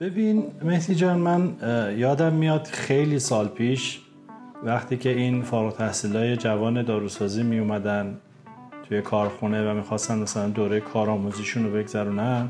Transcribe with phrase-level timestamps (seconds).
[0.00, 1.54] ببین مهدی جان من
[1.98, 4.00] یادم میاد خیلی سال پیش
[4.64, 5.80] وقتی که این فارغ
[6.14, 8.16] های جوان داروسازی می اومدن
[8.88, 12.48] توی کارخونه و می‌خواستن مثلا دوره کارآموزیشون رو بگذرونن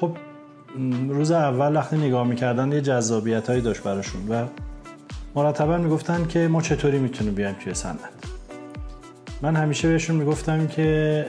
[0.00, 0.16] خب
[1.08, 4.46] روز اول وقتی نگاه می‌کردن یه جذابیت هایی داشت براشون و
[5.34, 8.24] مرتبا می‌گفتن که ما چطوری می‌تونیم بیایم توی صنعت.
[9.42, 11.26] من همیشه بهشون می‌گفتم که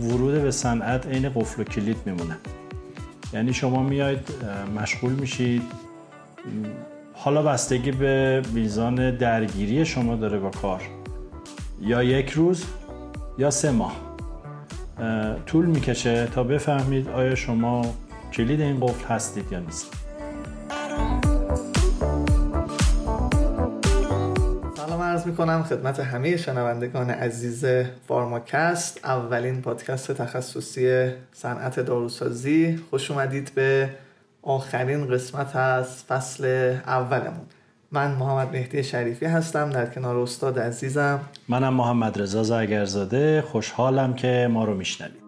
[0.00, 2.36] ورود به صنعت عین قفل و کلید میمونه.
[3.34, 4.28] یعنی شما میاید
[4.76, 5.62] مشغول میشید.
[7.14, 10.82] حالا بستگی به میزان درگیری شما داره با کار.
[11.80, 12.64] یا یک روز
[13.38, 13.96] یا سه ماه.
[15.46, 17.94] طول می‌کشه تا بفهمید آیا شما
[18.32, 20.03] کلید این قفل هستید یا نیست.
[25.24, 25.62] عرض می‌کنم.
[25.62, 27.64] خدمت همه شنوندگان عزیز
[28.08, 29.00] فارماکست.
[29.04, 32.80] اولین پادکست تخصصی صنعت داروسازی.
[32.90, 33.90] خوش اومدید به
[34.42, 37.46] آخرین قسمت از فصل اولمون.
[37.92, 39.70] من محمد مهدی شریفی هستم.
[39.70, 41.20] در کنار استاد عزیزم.
[41.48, 45.24] منم محمد رضا زگرزاده خوشحالم که ما رو میشنوید.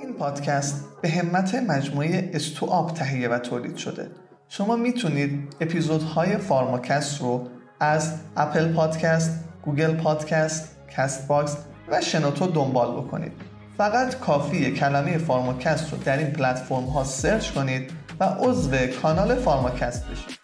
[0.00, 4.10] این پادکست به همت مجموعه استوآب تهیه و تولید شده.
[4.48, 7.48] شما می‌تونید اپیزودهای فارماکست رو
[7.80, 11.56] از اپل پادکست، گوگل پادکست، کست باکس
[11.88, 13.32] و شنوتو دنبال بکنید.
[13.76, 18.70] فقط کافیه کلمه فارماکست رو در این پلتفرم ها search کنید و عضو
[19.02, 20.38] کانال فارماکست بشید.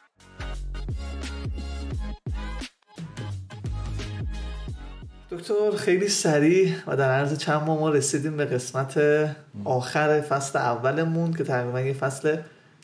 [5.31, 9.01] دکتر خیلی سریع و در عرض چند ماه ما رسیدیم به قسمت
[9.65, 12.37] آخر فصل اولمون که تقریبا یه فصل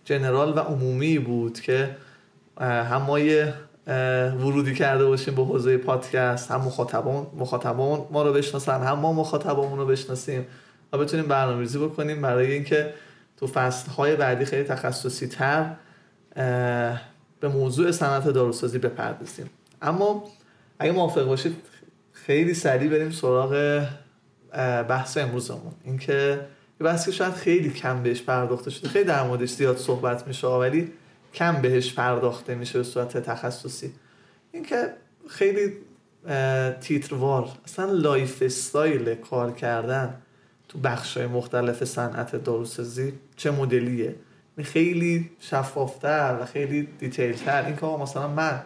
[0.07, 1.97] جنرال و عمومی بود که
[2.61, 3.19] هم ما
[4.37, 9.79] ورودی کرده باشیم به حوزه پادکست هم مخاطبان مخاطبان ما رو بشناسن هم ما مخاطبمون
[9.79, 10.47] رو بشناسیم
[10.93, 12.23] و بتونیم برنامه‌ریزی بکنیم.
[12.23, 12.95] برای اینکه
[13.37, 13.49] تو
[13.97, 15.73] های بعدی خیلی تخصصی تر
[17.41, 19.51] به موضوع صنعت داروسازی بپردازیم.
[19.83, 20.25] اما
[20.79, 21.57] اگه موافق باشید
[22.13, 23.83] خیلی سریع بریم سراغ
[24.89, 25.73] بحث امروزمون.
[25.85, 26.41] اینکه
[26.81, 30.93] یه بحثی شاید خیلی کم بهش پرداخته شده خیلی در موردش زیاد صحبت میشه ولی
[31.35, 33.93] کم بهش پرداخته میشه به صورت تخصصی.
[34.53, 34.89] اینکه
[35.29, 35.73] خیلی
[36.81, 40.15] تیتروار اصلا lifestyle کار کردن
[40.69, 44.15] تو بخش های مختلف صنعت داروسازی چه مدلیه؟
[44.63, 47.65] خیلی شفافتر و خیلی detail تر.
[47.65, 48.63] این که مثلا من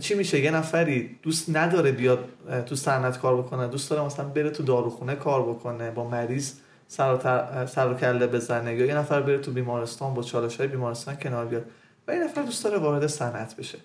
[0.00, 2.28] چی میشه؟ یه نفری دوست نداره بیاد
[2.66, 6.52] تو صنعت کار بکنه دوست داره مثلا بره تو داروخونه کار بکنه با مریض
[6.88, 8.74] سر و کله بزنه.
[8.74, 11.64] یا یه نفر بره تو بیمارستان با چالش های بیمارستان کنار بیاد.
[12.08, 13.78] و این نفر دوست داره وارد صنعت بشه.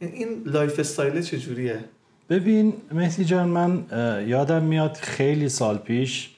[0.00, 1.84] این lifestyle چجوریه؟
[2.30, 3.84] ببین مهدی جان من
[4.26, 6.30] یادم میاد خیلی سال پیش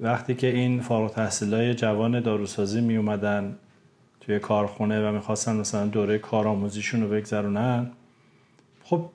[0.00, 3.56] وقتی که این فارغ های جوان داروسازی می اومدن
[4.20, 7.90] توی کارخونه و می‌خواستن مثلا دوره کارآموزیشون رو بگذرونن
[8.84, 9.10] خب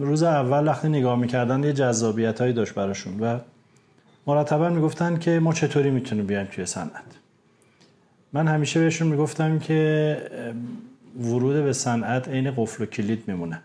[0.00, 3.38] روز اول وقتی نگاه می‌کردن یه جذابیت هایی داشت براشون و
[4.26, 7.04] مرتبا می‌گفتن که ما چطوری می‌تونیم بیایم توی صنعت.
[8.32, 10.16] من همیشه بهشون می‌گفتم که
[11.20, 13.60] ورود به صنعت عین قفل و کلید میمونه.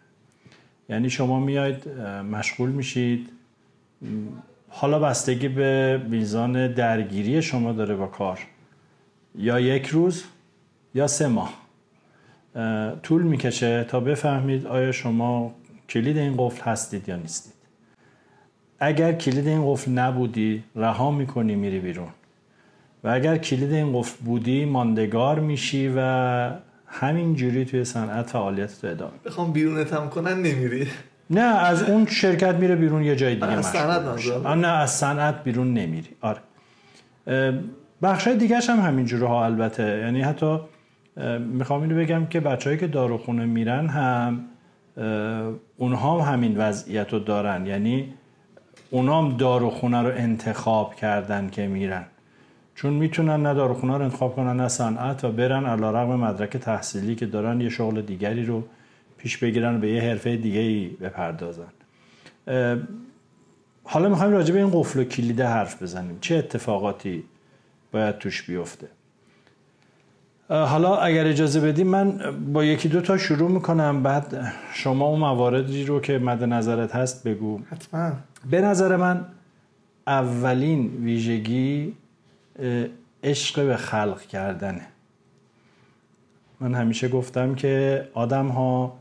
[0.90, 1.90] یعنی شما میاید
[2.32, 3.30] مشغول میشید.
[4.70, 8.40] حالا بستگی به میزان درگیری شما داره با کار.
[9.36, 10.24] یا یک روز
[10.96, 11.54] یا سه ماه.
[13.04, 15.56] طول می‌کشه تا بفهمید آیا شما
[15.90, 17.59] کلید این قفل هستید یا نیستید.
[18.80, 22.08] اگر کلید این قفل نبودی رها می‌کنی میری بیرون.
[23.04, 26.00] و اگر کلید این قفل بودی ماندگار میشی و
[26.88, 30.88] همین جوری توی صنعت فعالیت تو ادامه بخوام بیرونت هم کنن نمیری.
[31.30, 34.02] نه از اون شرکت میره بیرون یه جای دیگه از صنعت
[34.46, 36.10] نه از صنعت بیرون نمیری.
[36.22, 36.40] آره.
[38.02, 39.84] بخش دیگه هم همینجوره ها البته.
[39.84, 40.60] یعنی حتی
[41.54, 44.46] می‌خوام اینو بگم که بچههایی که داروخونه میرن هم
[45.78, 47.66] اونها هم همین وضعیت رو دارن.
[47.66, 48.14] یعنی
[48.92, 52.06] اونام داروخونه رو انتخاب کردن که میرن.
[52.76, 57.16] چون می‌تونن نه داروخونه رو انتخاب کنن نه صنعت و برن علا رقم مدرک تحصیلی
[57.16, 58.64] که دارن یه شغل دیگری رو
[59.18, 61.68] پیش بگیرن و به یه حرفه دیگه ای بپردازن.
[63.84, 66.18] حالا می‌خوایم راجع به این قفل و کلیده حرف بزنیم.
[66.22, 67.24] چه اتفاقاتی
[67.92, 68.88] باید توش بیفته؟
[70.50, 74.04] حالا اگر اجازه بدیم من با یکی دو تا شروع می‌کنم.
[74.04, 77.60] بعد شما اون مواردی رو که مد نظرت هست بگو.
[77.72, 78.12] حتما.
[78.50, 79.26] به نظر من
[80.08, 81.94] اولین ویژگی
[83.24, 84.82] عشق به خلق کردنه.
[86.60, 88.98] من همیشه گفتم که آدم ها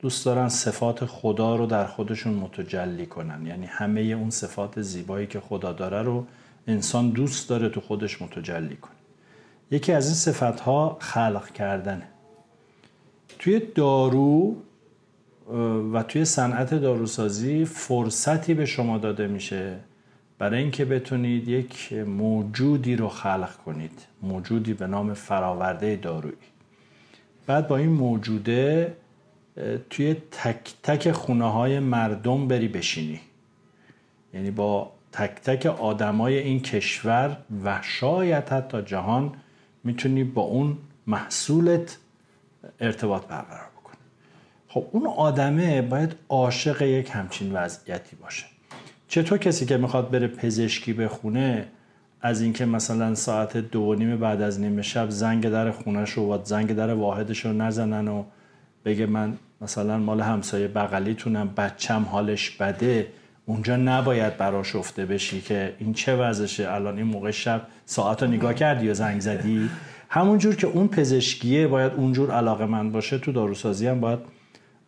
[0.00, 3.46] دوست دارن صفات خدا رو در خودشون متجلی کنن.
[3.46, 6.26] یعنی همه اون صفات زیبایی که خدا داره رو
[6.66, 8.92] انسان دوست داره تو خودش متجلی کنه.
[9.72, 12.08] یکی از این صفت ها خلق کردنه
[13.38, 14.56] توی دارو
[15.92, 19.78] و توی صنعت داروسازی فرصتی به شما داده میشه
[20.38, 24.06] برای اینکه بتونید یک موجودی رو خلق کنید.
[24.22, 26.36] موجودی به نام فراورده دارویی.
[27.46, 28.96] بعد با این موجوده
[29.90, 33.20] توی تک تک خونه های مردم بری بشینی.
[34.34, 39.32] یعنی با تک تک آدمای این کشور و شاید حتی جهان
[39.84, 41.98] می‌تونی با اون محصولت
[42.80, 43.96] ارتباط برقرار بکنی.
[44.68, 48.46] خب اون آدمه باید عاشق یک همچین وضعیتی باشه.
[49.08, 51.68] چطور کسی که می‌خواد بره پزشکی بخونه
[52.20, 56.44] از اینکه مثلا ساعت دو نیم بعد از نیمه شب زنگ در خونش رو و
[56.44, 58.24] زنگ در واحدش رو نزنن و
[58.84, 63.06] بگه من مثلا مال همسایه بغلیتونم بچم حالش بده
[63.46, 68.28] اونجا نباید براش افته بشی که این چه وضعشه الان این موقع شب ساعت رو
[68.28, 69.70] نگاه کردی یا زنگ زدی؟
[70.08, 74.18] همونجور که اون پزشکیه باید اونجور علاقه من باشه تو داروسازی هم باید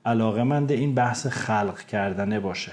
[0.06, 2.72] علاقه مند این بحث خلق کردنه باشه.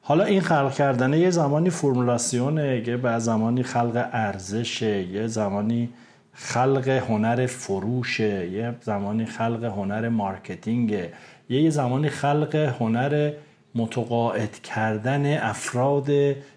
[0.00, 5.88] حالا این خلق کردنه یه زمانی فرمولاسیونه یه بعد زمانی خلق ارزشه یه زمانی
[6.32, 11.12] خلق هنر فروشه یه زمانی خلق هنر مارکتینگه
[11.48, 13.32] یه زمانی خلق هنر
[13.74, 16.08] متقاعد کردن افراد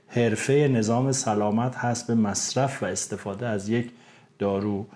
[0.08, 3.92] حرفه نظام سلامت هست به مصرف و استفاده از یک
[4.40, 4.88] دارو.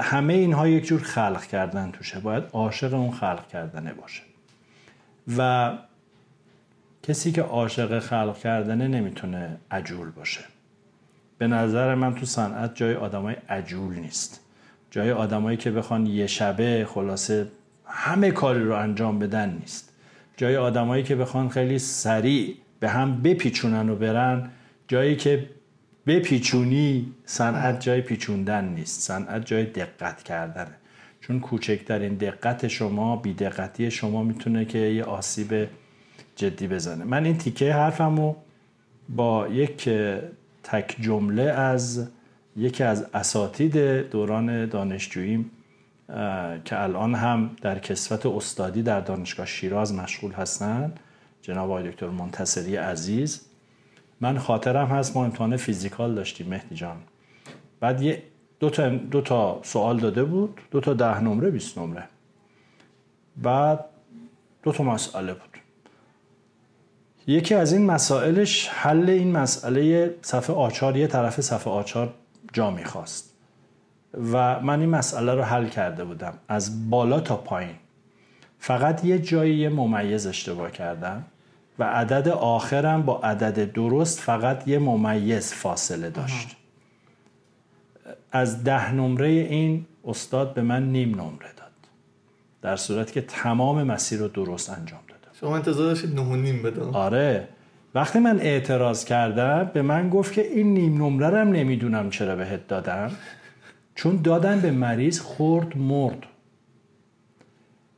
[0.00, 2.20] همه اینها یک جور خلق کردن توشه.
[2.20, 4.22] باید عاشق اون خلق کردنه باشه.
[5.38, 5.72] و
[7.02, 10.40] کسی که عاشق خلق کردنه نمی‌تونه عجول باشه.
[11.38, 14.40] به نظر من تو صنعت جای آدمای عجول نیست.
[14.90, 17.46] جای آدمایی که بخوان یه شبه خلاصه
[17.86, 19.92] همه کاری رو انجام بدن نیست.
[20.36, 24.50] جای آدمایی که بخوان خیلی سریع به هم بپیچونن و برن
[24.88, 25.48] جایی که
[26.06, 30.74] بپیچونی صنعت جای پیچوندن نیست صنعت جای دقت کردنه.
[31.20, 35.68] چون کوچکترین دقت شما بیدقتی شما می‌تونه که یه آسیب
[36.36, 37.04] جدی بزنه.
[37.04, 38.34] من این تیکه حرفمو
[39.08, 39.88] با یک
[40.62, 42.08] تک جمله از
[42.56, 43.76] یکی از اساتید
[44.10, 45.50] دوران دانشجوییم
[46.64, 51.00] که الان هم در کسوت استادی در دانشگاه شیراز مشغول هستند
[51.42, 53.40] جناب آقای دکتر منتصری عزیز.
[54.20, 56.96] من خاطرم هست ما امتحان فیزیکال داشتیم مهدی جان.
[57.80, 58.22] بعد یه
[58.60, 62.08] دو تا, دو تا سوال داده بود دو تا ده نمره 20 نمره.
[63.36, 63.84] بعد
[64.62, 65.56] دو تا مسئله بود.
[67.26, 72.14] یکی از این مسائلش حل این مسئله صفحه آچار یه طرف صفحه آچار
[72.52, 73.35] جا می‌خواست.
[74.32, 77.74] و من این مسئله رو حل کرده بودم از بالا تا پایین.
[78.58, 81.24] فقط یه جایی یه ممیز اشتباه کردم
[81.78, 86.56] و عدد آخرم با عدد درست فقط یه ممیز فاصله داشت.
[88.32, 91.66] از ده نمره این استاد به من نیم نمره داد
[92.62, 96.90] در صورت که تمام مسیر رو درست انجام دادم شما انتظار داشتید نه نیم بدم
[96.94, 97.48] آره.
[97.94, 102.68] وقتی من اعتراض کردم به من گفت که این نیم نمره هم نمی‌دونم چرا بهت
[102.68, 103.10] دادم.
[103.96, 106.26] چون دادن به مریض خورد مرد.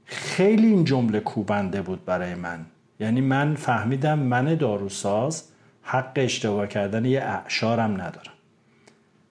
[0.05, 2.67] خیلی این جمله کوبنده بود برای من.
[3.01, 5.45] یعنی من فهمیدم من داروساز
[5.83, 8.33] حق اشتباه کردن یه اعشارم ندارم.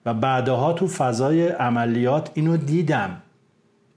[0.06, 3.22] و بعدها تو فضای عملیات اینو دیدم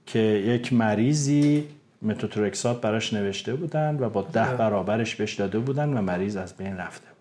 [0.06, 1.68] که یک مریضی
[2.02, 6.76] متوترکسات براش نوشته بودن و با ده برابرش بهش داده بودن و مریض از بین
[6.76, 7.16] رفته بود.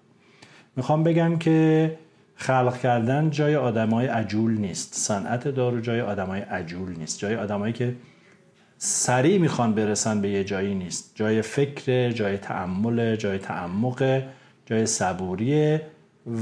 [0.76, 1.98] می‌خوام بگم که
[2.42, 4.94] خلق کردن جای آدمای عجول نیست.
[4.94, 7.20] صنعت دارو جای آدمای عجول نیست.
[7.20, 7.96] جای آدمایی که
[8.78, 11.12] سریع می‌خوان برسن به یه جایی نیست.
[11.16, 14.24] جای فکر جای تعمل جای تعمق
[14.66, 15.82] جای صبوریه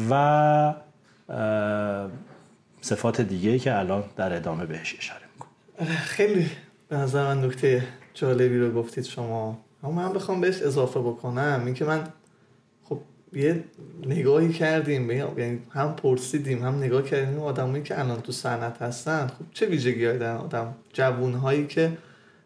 [0.10, 0.74] و
[2.82, 5.96] صفات دیگه که الان در ادامه بهش اشاره می‌کنم.
[5.96, 6.50] خیلی
[6.90, 9.58] به نظر من نکته جالبی رو گفتید شما.
[9.84, 11.62] اما من بخوام بهش اضافه بکنم.
[11.66, 12.04] اینکه من
[13.34, 13.64] یه
[14.06, 17.40] نگاهی کردیم یعنی هم پرسیدیم هم نگاه کردیم.
[17.40, 21.98] آدمایی که الان تو صنعت هستن خب چه ویژگی دارن آدم؟ جوون هایی که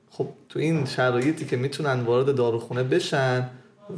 [0.10, 3.50] خب تو این شرایطی که می‌تونن وارد داروخونه بشن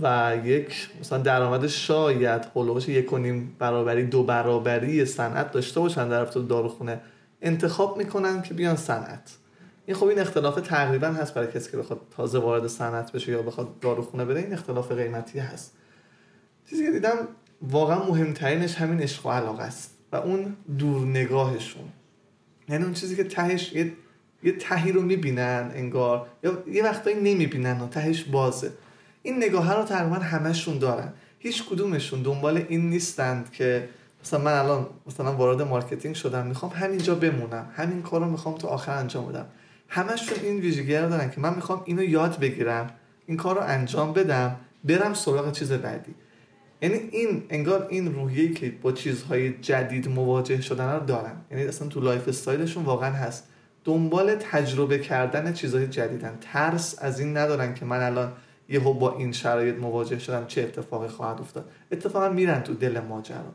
[0.02, 6.22] و یک مثلا درآمد شاید هولوش یک کنیم برابری دو برابری صنعت داشته باشن در
[6.22, 7.00] رفت داروخونه
[7.42, 9.38] انتخاب می‌کنن که بیان صنعت.
[9.86, 13.42] این خب این اختلاف تقریبا هست برای کسی که بخواد تازه وارد صنعت بشه یا
[13.42, 15.74] بخواد داروخونه بره این اختلاف قیمتی هست.
[16.70, 17.28] چیزی که دیدم
[17.62, 21.84] واقعا مهمترینش همین عشق و علاقه است و اون دور نگاهشون
[22.70, 23.92] یعنی اون چیزی که تهش یه,
[24.44, 28.72] یه تهی رو می‌بینن انگار یا یه وقتایی نمی‌بینن و تهش بازه.
[29.24, 31.14] این نگاه رو تقریبا همشون دارن.
[31.40, 33.90] هیچ کدومشون دنبال این نیستند که
[34.24, 38.68] مثلا من الان مثلا وارد marketing شدم می‌خوام همینجا بمونم همین کار رو می‌خوام تو
[38.68, 39.46] آخر انجام بدم.
[39.90, 42.90] همشون این ویژگی رو دارن که من می‌خوام اینو یاد بگیرم
[43.26, 46.16] این کار رو انجام بدم برم سراغ چیز بعدی.
[46.82, 51.36] یعنی این انگار این روحیه که با چیزهای جدید مواجه شدن رو دارن.
[51.52, 53.48] یعنی اصلا تو lifestyle شون واقعا هست.
[53.84, 56.38] دنبال تجربه کردن چیزهای جدیدن.
[56.42, 58.32] ترس از این ندارن که من الان
[58.70, 61.70] یهو با این شرایط مواجه شدم چه اتفاقی خواهد افتاد.
[61.92, 63.54] اتفاقا میرن تو دل ماجرا.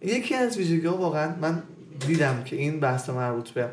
[0.00, 1.62] یکی از ویژگی ها واقعا من
[2.06, 3.68] دیدم که این بحث مربوط به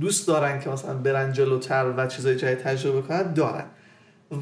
[0.00, 3.64] دوست دارن که مثلا برن جلوتر و چیزای جای تجربه کنن دارن.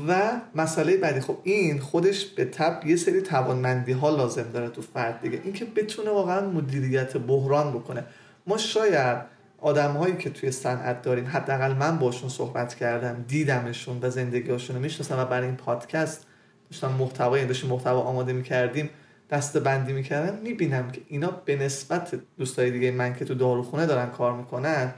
[0.09, 4.83] و مسئله بعدی خب این خودش به تب یه سری توانمندی ها لازم داره تو
[4.83, 5.41] فرد دیگه.
[5.45, 8.05] اینکه بتونه واقعا مدیریت بحران بکنه.
[8.47, 9.19] ما شاید
[9.61, 14.83] آدم هایی که توی صنعت داریم حداقل من باشون صحبت کردم دیدمشون و زندگیشون رو
[14.83, 16.27] می‌شناسم و برای این پادکست
[16.71, 18.91] داشتم محتوا یعنی داشتیم محتوا آماده می‌کردیم
[19.31, 24.37] دسته‌بندی می‌کردم می‌بینم که اینا به نسبت دوستای دیگه من که تو داروخونه دارن کار
[24.37, 24.93] می‌کنن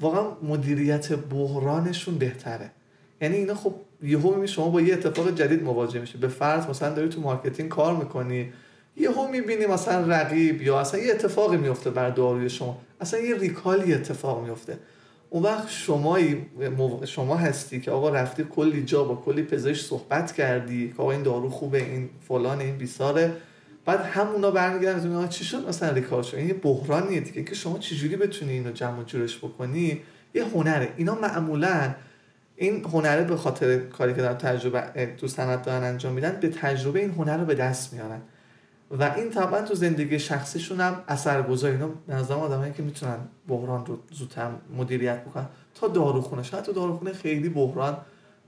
[0.00, 2.70] واقعا مدیریت بحرانشون بهتره.
[3.20, 7.08] یعنی اینا خب یهو شما با یه اتفاق جدید مواجه میشه به فرض مثلا داری
[7.08, 8.52] تو marketing کار می‌کنی
[8.96, 12.78] یهو می‌بینی مثلا رقیب یا اصلا یه اتفاقی میفته بر داروی شما.
[13.00, 14.78] اصلا یه recall ی اتفاق میفته
[15.30, 16.18] اون وقت شما
[17.04, 21.22] شما هستی که آقا رفتی کلی جا با کلی پزشک صحبت کردی که آقا این
[21.22, 23.32] دارو خوبه این فلان این بیساره.
[23.84, 27.44] بعد همونا برمیگردن آقا چی شد مثلا ریکال شد؟ این یه بحرانیه دیگه.
[27.44, 30.00] که شما چجوری بتونی اینو جمع جورش بکنی؟
[30.34, 30.88] یه هنره.
[30.96, 31.94] اینا معمولا
[32.56, 37.00] این هنره به خاطر کاری که در تجربه تو صنعت دارن انجام میدن به تجربه
[37.00, 38.20] این هنر رو به دست میارن.
[38.90, 41.70] و این طبعا تو زندگی شخصیشون هم اثرگذار.
[41.70, 43.16] اینا نظر آدمایی که می‌تونن
[43.48, 45.46] بحران رو زودتر مدیریت بکنن.
[45.74, 47.96] تا داروخونه شاید تو داروخونه خیلی بحران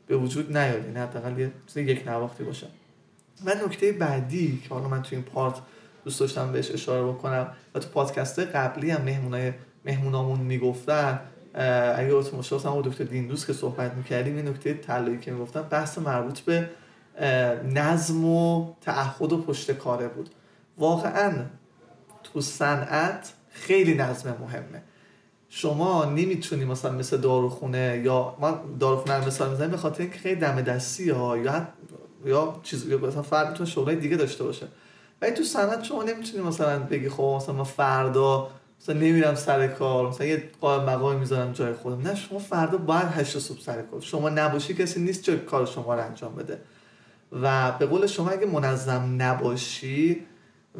[0.07, 0.85] به وجود نیاد.
[0.85, 2.67] یعنی حداقل یه یک نواختی باشه.
[3.45, 5.55] و نکته بعدی که حالا من تو این پارت
[6.05, 9.53] دوست داشتم بهش اشاره بکنم و تو پادکست قبلی هم مهمونای
[9.85, 11.21] مهمونامون می‌گفتن
[11.97, 15.99] اگه اتون مشاهده هم دکتر دیندوس که صحبت می‌کردیم این نکته طلایی که می‌گفتن بحث
[15.99, 16.71] مربوط به
[17.65, 20.29] نظم و تعهد و پشت کاره بود.
[20.79, 21.33] واقعا
[22.23, 24.83] تو صنعت خیلی نظم مهمه.
[25.49, 30.41] شما نمی‌تونی مثلا مثل داروخونه یا ما داروخونه رو مثال می‌زنیم به خاطر اینکه خیلی
[30.41, 31.69] دم دستی ها یا
[32.27, 34.67] یا چیز یا مثلا فرد می‌تونه شغلای دیگه داشته باشه.
[35.23, 38.51] ولی تو صنعت شما نمی‌تونی مثلا بگی خب مثلا فردا
[38.81, 42.09] مثلا نمیرم سر کار مثلا یه قائم مقامی می‌ذارم جای خودم.
[42.09, 44.01] نه شما فردا باید هشت صبح سر کار.
[44.01, 46.59] شما نباشی کسی نیست جای کار شما رو انجام بده.
[47.43, 50.23] و به قول شما اگه منظم نباشی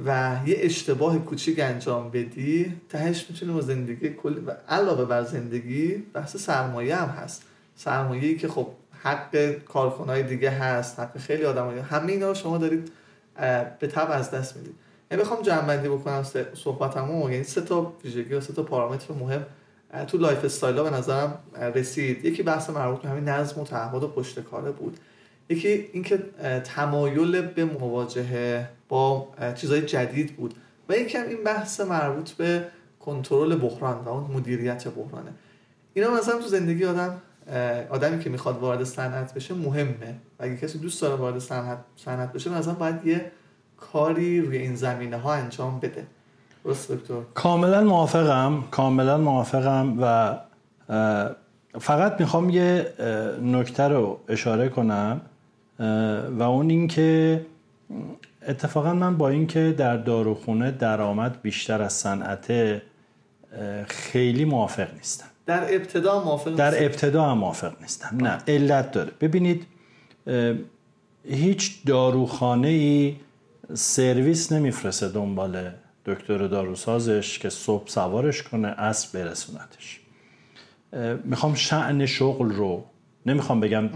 [0.05, 5.89] و یه اشتباه کوچیک انجام بدی تهش می‌تونه با زندگی کلی و علاوه بر زندگی
[5.97, 7.43] بحث سرمایه هم هست.
[7.77, 8.69] سرمایه‌ای که خب
[9.03, 12.93] حق کارکنای دیگه هست حق خیلی آدم همه اینا شما دارید
[13.81, 14.75] به تبع از دست می‌دید.
[15.17, 19.47] بخوام جمع بکنم صحبتمو یعنی سه تا ویژگی و سه تا پارامتر مهم.
[20.07, 21.39] تو lifestyle به نظرم
[21.75, 22.25] رسید.
[22.25, 24.99] یکی بحث مربوط به همین نظم و تعهد و پشت کاره بود.
[25.49, 26.19] یکی اینکه
[26.65, 30.55] تمایل به مواجهه با چیزهای جدید بود.
[30.89, 32.65] و یکم این بحث مربوط به
[33.01, 35.31] کنترل بحران و اون مدیریت بحرانه.
[35.95, 37.23] اینا مثلا تو زندگی آدم
[37.91, 40.15] آدمی که می‌خواد وارد صنعت بشه مهمه.
[40.39, 43.33] و اگه کسی دوست داره وارد صنعت صنعت بشه مثلا باید یه
[43.81, 46.07] کاری روی این زمینه ها انجام بده.
[47.35, 50.39] کاملا موافقم کاملا موافقم و
[51.81, 52.93] فقط می‌خوام یه
[53.43, 55.21] نکته رو اشاره کنم
[56.39, 57.47] و اون اینکه
[58.49, 62.83] اتفاقا من با اینکه در داروخونه درآمد بیشتر از صنعت
[63.87, 65.27] خیلی موافق نیستم.
[65.47, 68.17] در ابتدا موافق در ابتدا هم موافق نیستم.
[68.21, 69.13] نه علت داره.
[69.21, 69.67] ببینید
[71.25, 73.17] هیچ داروخانه ای
[73.75, 75.71] سرویس نمیفرسته دنبال
[76.07, 80.01] دکتر داروسازش که صبح سوارش کنه اسب برسونتش.
[81.25, 82.85] می‌خوام شعن شغل رو
[83.27, 83.89] نمی‌خوام بگم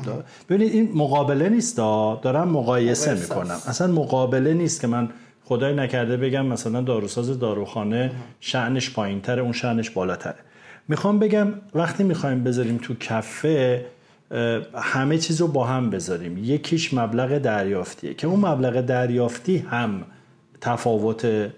[0.49, 3.59] ببینید این مقابله نیست دارم مقایسه می‌کنم.
[3.67, 5.09] اصلا مقابله نیست که من
[5.45, 10.38] خدای نکرده بگم مثلا داروساز داروخانه شعنش پایین اون شعنش بالاتره.
[10.88, 13.87] می‌خوام بگم وقتی می‌خوایم بذاریم تو کفه
[14.74, 16.38] همه چیز رو با هم بذاریم.
[16.38, 20.04] یکیش مبلغ دریافتیه که اون مبلغ دریافتی هم
[20.60, 21.50] تفاوت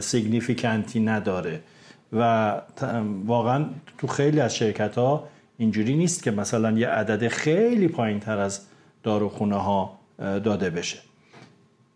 [0.00, 1.60] سیگنیفیکنتی نداره.
[2.12, 2.54] و
[3.26, 3.64] واقعا
[3.98, 8.60] تو خیلی از شرکت ها اینجوری نیست که مثلا یه عدد خیلی پایین تر از
[9.02, 10.98] داروخونه ها داده بشه.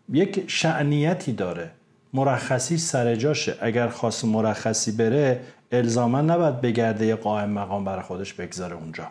[0.09, 1.71] یک شعنیتی داره.
[2.13, 3.55] مرخصی سر جاشه.
[3.61, 5.39] اگر خواست مرخصی بره
[5.71, 9.07] الزاما نباید بگرده یه قائم مقام برای خودش بگذاره اونجا.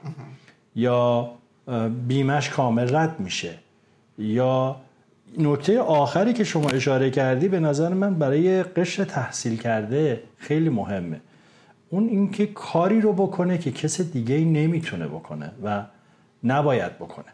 [0.77, 1.31] یا
[2.09, 3.55] بیمش کامل رد میشه.
[4.19, 4.77] یا
[5.39, 11.21] نکته آخری که شما اشاره کردی به نظر من برای قشر تحصیل کرده خیلی مهمه.
[11.91, 15.83] اون اینکه کاری رو بکنه که کس دیگه نمی‌تونه بکنه و
[16.45, 17.27] نباید بکنه.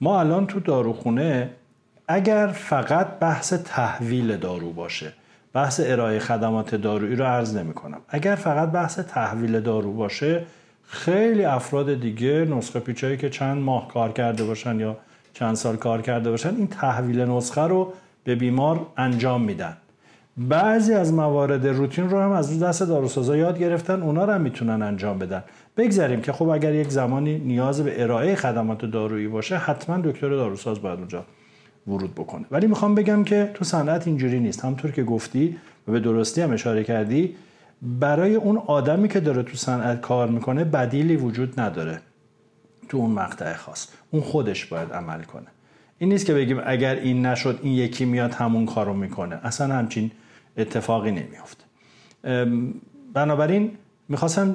[0.00, 1.50] ما الان تو داروخونه
[2.08, 5.12] اگر فقط بحث تحویل دارو باشه
[5.52, 10.44] بحث ارائه خدمات دارویی رو عرض نمی کنم اگر فقط بحث تحویل دارو باشه
[10.86, 14.96] خیلی افراد دیگه نسخه پیچایی که چند ماه کار کرده باشن یا
[15.32, 17.92] چند سال کار کرده باشن این تحویل نسخه رو
[18.24, 19.76] به بیمار انجام میدن.
[20.36, 24.82] بعضی از موارد روتین رو هم از دست داروسازا یاد گرفتن اونا رو هم می‌تونن
[24.82, 25.44] انجام بدن.
[25.76, 30.82] بگذاریم که خب اگر یک زمانی نیاز به ارائه خدمات دارویی باشه حتما دکتر داروساز
[30.82, 31.24] باید اونجا
[31.86, 32.44] ورود بکنه.
[32.50, 34.64] ولی می‌خوام بگم که تو صنعت اینجوری نیست.
[34.64, 35.56] همطور که گفتی
[35.88, 37.34] و به درستی هم اشاره کردی
[37.82, 42.00] برای اون آدمی که داره تو صنعت کار می‌کنه بدیلی وجود نداره.
[42.88, 43.88] تو اون مقطع خاص.
[44.10, 45.46] اون خودش باید عمل کنه.
[45.98, 49.40] این نیست که بگیم اگر این نشد این یکی میاد همون کارو می‌کنه.
[49.42, 50.10] اصلا همچین
[50.56, 51.64] اتفاقی نمیافته
[53.14, 53.70] بنابراین
[54.08, 54.54] می‌خواستم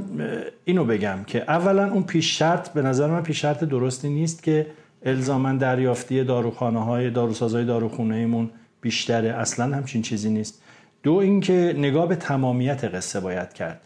[0.66, 4.68] اینو بگم که اولا اون پیش شرط به نظر من پیش شرط درستی نیست که
[5.04, 8.50] الزاما دریافتی داروخانه های داروسازهای داروخونه ایمون
[8.82, 9.30] بیشتره.
[9.30, 10.64] اصلا همچین چیزی نیست.
[11.04, 13.82] دو اینکه نگاه به تمامیت قصه باید کرد.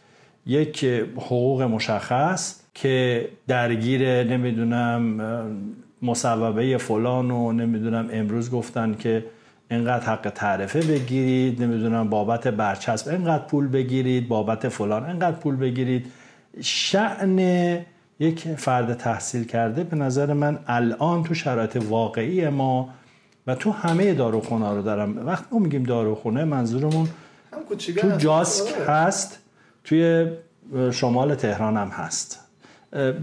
[0.46, 5.22] یک حقوق مشخص که درگیر نمی‌دونم
[6.02, 9.26] مصوبه فلان و نمی‌دونم امروز گفتن که
[9.72, 16.06] اینقدر حق تعرفه بگیرید نمی‌دونم بابت برچسب اینقدر پول بگیرید بابت فلان اینقدر پول بگیرید.
[16.62, 17.40] شعن
[18.20, 22.90] یک فرد تحصیل کرده به نظر من الان تو شرایط واقعی ما
[23.48, 25.28] و تو همه داروخونه رو دارم.
[25.28, 27.10] وقتی ما میگیم داروخونه منظورمون
[27.98, 29.40] تو جاسک هست
[29.84, 30.32] توی
[30.92, 32.40] شمال تهران هم هست.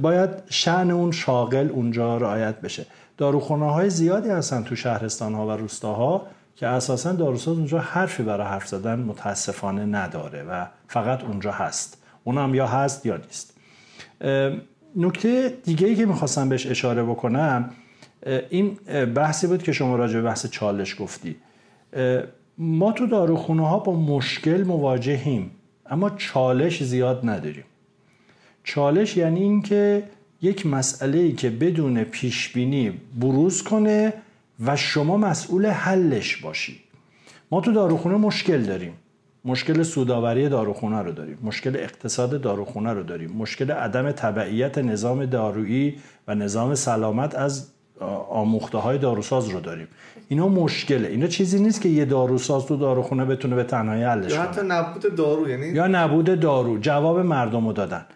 [0.02, 2.86] باید شعن اون شاغل اونجا رعایت بشه.
[3.16, 6.26] داروخونه های زیادی هستن تو شهرستان ها و روستاها
[6.56, 12.02] که اساسا داروساز اونجا حرفی برای حرف زدن متاسفانه نداره و فقط اونجا هست.
[12.24, 13.56] اونم یا هست یا نیست.
[14.96, 17.70] نکته دیگه ای که می‌خواستم بهش اشاره بکنم
[18.50, 18.74] این
[19.14, 21.36] بحثی بود که شما راجع به بحث چالش گفتی.
[22.58, 25.50] ما تو داروخونه ها با مشکل مواجهیم
[25.86, 27.64] اما چالش زیاد نداریم.
[28.64, 30.02] چالش یعنی اینکه
[30.42, 34.12] یک مسئله ای که بدون پیش بینی بروز کنه
[34.64, 36.80] و شما مسئول حلش باشی.
[37.50, 38.92] ما تو داروخونه مشکل داریم.
[39.44, 41.38] مشکل سوداوری داروخونه رو داریم.
[41.42, 43.32] مشکل اقتصاد داروخونه رو داریم.
[43.32, 45.96] مشکل عدم تبعیت نظام دارویی
[46.28, 47.71] و نظام سلامت از
[48.30, 49.88] آموخته های داروساز رو داریم.
[50.28, 51.08] اینا مشکله.
[51.08, 55.14] اینا چیزی نیست که یه داروساز تو داروخونه بتونه به تنهایی حلش یا حتی نبود
[55.14, 56.78] دارو یعنی یا نبود دارو.
[56.78, 58.06] جواب مردم رو دادن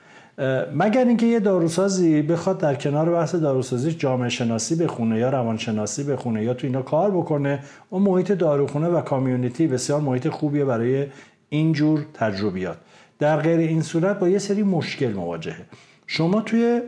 [0.74, 6.44] مگر اینکه یه داروسازی بخواد در کنار بحث داروسازی جامعه شناسی بخونه یا روانشناسی بخونه
[6.44, 7.58] یا تو اینا کار بکنه
[7.90, 11.06] اون محیط داروخونه و کامیونیتی بسیار محیط خوبیه برای
[11.48, 12.76] اینجور تجربیات.
[13.18, 15.66] در غیر این صورت با یه سری مشکل مواجهه.
[16.06, 16.80] شما توی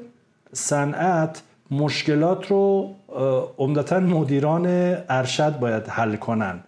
[0.52, 2.94] صنعت مشکلات رو
[3.58, 4.66] عمدتا مدیران
[5.08, 6.60] ارشد باید حل کنن.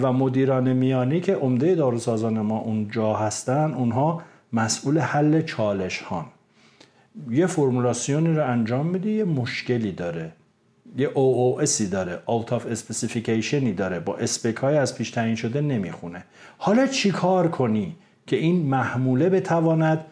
[0.00, 6.24] و مدیران میانی که عمده داروسازان ما اونجا هستن اونها مسئول حل چالش هان
[7.30, 10.32] یه فرمولاسیونی رو انجام میده یه مشکلی داره.
[10.98, 14.00] یه OOSی داره Out of Specificationی داره.
[14.00, 16.24] با اسپک های از پیش تعیین شده نمی‌خونه.
[16.58, 20.04] حالا چی کار کنی که این محموله بتواند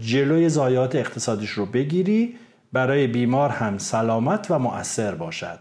[0.00, 2.36] جلوی زایات اقتصادیش رو بگیری؟
[2.74, 5.58] برای بیمار هم سلامت و مؤثر باشد.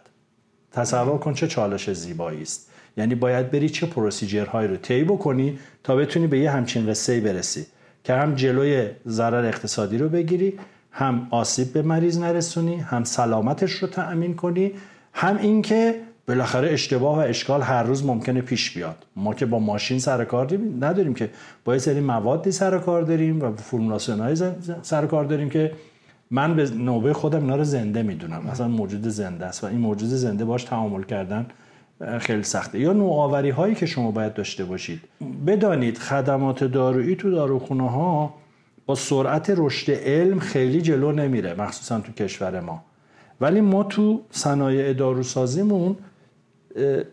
[0.72, 2.70] تصور کن چه چالش زیبایی است.
[2.98, 7.66] یعنی باید بری چه پروسیجرهایی رو طی بکنی تا بتونی به یه همچین قصه برسی.
[8.04, 10.60] که هم جلوی ضرر اقتصادی رو بگیری
[10.92, 14.72] هم آسیب به مریض نرسونی هم سلامتش رو تأمین کنی
[15.14, 15.96] هم اینکه
[16.28, 19.06] بالاخره اشتباه و اشکال هر روز ممکنه پیش بیاد.
[19.16, 21.30] ما که با ماشین سر کار نداریم که
[21.66, 24.36] با یه سری موادی سر کار داریم و فرمولاسیون های
[24.82, 25.72] سر کار داریم که
[26.34, 28.44] من به نوبه خودم اینا رو زنده می‌دونم.
[28.52, 31.46] مثلا موجود زنده است و این موجود زنده باش تعامل کردن
[32.20, 32.80] خیلی سخته.
[32.80, 35.02] یا نوآوری هایی که شما باید داشته باشید.
[35.48, 38.34] بدانید خدمات دارویی تو داروخونه ها
[38.86, 42.84] با سرعت رشد علم خیلی جلو نمیره مخصوصا تو کشور ما.
[43.42, 45.96] ولی ما تو صنایع داروسازیمون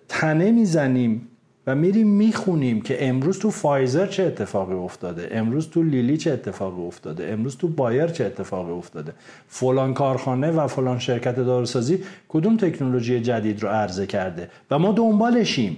[0.09, 1.29] تنه می‌زنیم
[1.67, 6.83] و میریم می‌خونیم که امروز تو فایزر چه اتفاقی افتاده امروز تو لیلی چه اتفاقی
[6.83, 9.13] افتاده امروز تو بایر چه اتفاقی افتاده.
[9.49, 15.77] فلان کارخانه و فلان شرکت داروسازی کدوم تکنولوژی جدید رو عرضه کرده و ما دنبالشیم.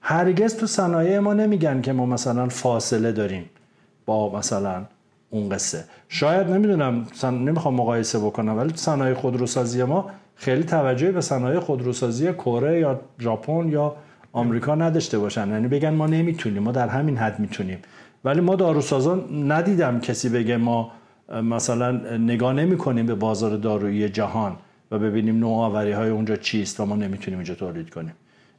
[0.00, 3.50] هرگز تو صنایع ما نمیگن که ما مثلا فاصله داریم
[4.06, 4.84] با مثلا
[5.30, 5.84] اون قصه.
[6.08, 12.80] شاید نمی‌دونم نمی‌خوام مقایسه بکنم ولی صنایع خودروسازی ما خیلی توجهی به صنایع خودروسازی کره
[12.80, 13.96] یا ژاپن یا
[14.34, 15.48] آمریکا نداشته باشن.
[15.48, 17.78] یعنی بگن ما نمی‌تونیم ما در همین حد می‌تونیم.
[18.24, 20.92] ولی ما داروسازان ندیدم کسی بگه ما
[21.42, 24.56] مثلا نگاه نمی کنیم به بازار دارویی جهان
[24.90, 28.12] و ببینیم نوآوری های اونجا چیست و ما نمی‌تونیم اونجا تولید کنیم.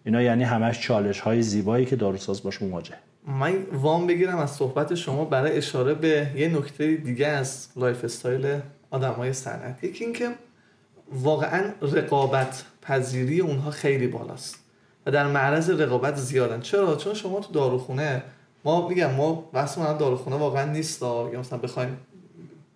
[0.05, 2.95] اینا یعنی همش چالش های زیبایی که داروساز باهاش مواجه.
[3.27, 8.59] من وام بگیرم از صحبت شما برای اشاره به یه نکته دیگه از lifestyle
[8.91, 10.29] آدمای صنعت یکی اینکه
[11.11, 14.64] واقعا رقابت پذیری اونها خیلی بالاست.
[15.05, 16.61] و در معرض رقابت زیادن.
[16.61, 18.23] چرا؟ چون شما تو داروخونه
[18.63, 21.97] ما میگم ما بحث من داروخونه واقعا نیست یا مثلا بخوایم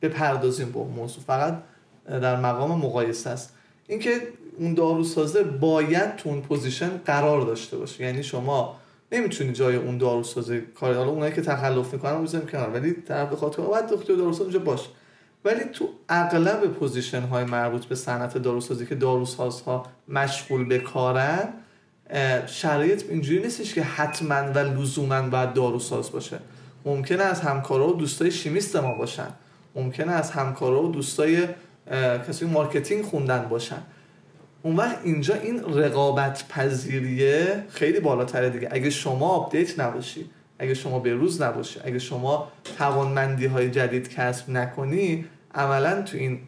[0.02, 1.24] بپردازیم با موضوع.
[1.24, 1.58] فقط
[2.06, 3.54] در مقام مقایسه است.
[3.88, 4.12] اینکه
[4.58, 8.04] اون داروسازه باید تو اون position قرار داشته باشه.
[8.04, 8.76] یعنی شما
[9.12, 12.70] نمی‌تونی جای اون داروسازه کار حالا اونایی که تخلف می‌کنن می‌ذاریم کنار.
[12.70, 14.90] ولی طرف که باید دکتر داروساز اونجا باشه
[15.46, 21.54] ولی تو اغلب position های مربوط به صنعت داروسازی که داروسازها مشغول به کارن
[22.48, 26.40] شرایط اینجوری نیستش که حتما و لزوما باید داروساز باشه.
[26.86, 29.28] ممکنه از همکارا و دوستای شیمیست ما باشن.
[29.76, 31.48] ممکنه از همکارا و دوستای
[32.28, 33.82] کسی marketing خوندن باشن.
[34.62, 38.70] اون وقت اینجا این رقابت پذیریه خیلی بالاتره دیگه.
[38.72, 44.50] اگه شما update نباشی اگه شما به روز نباشی اگه شما توانمندی های جدید کسب
[44.50, 46.40] نکنی عملا تو این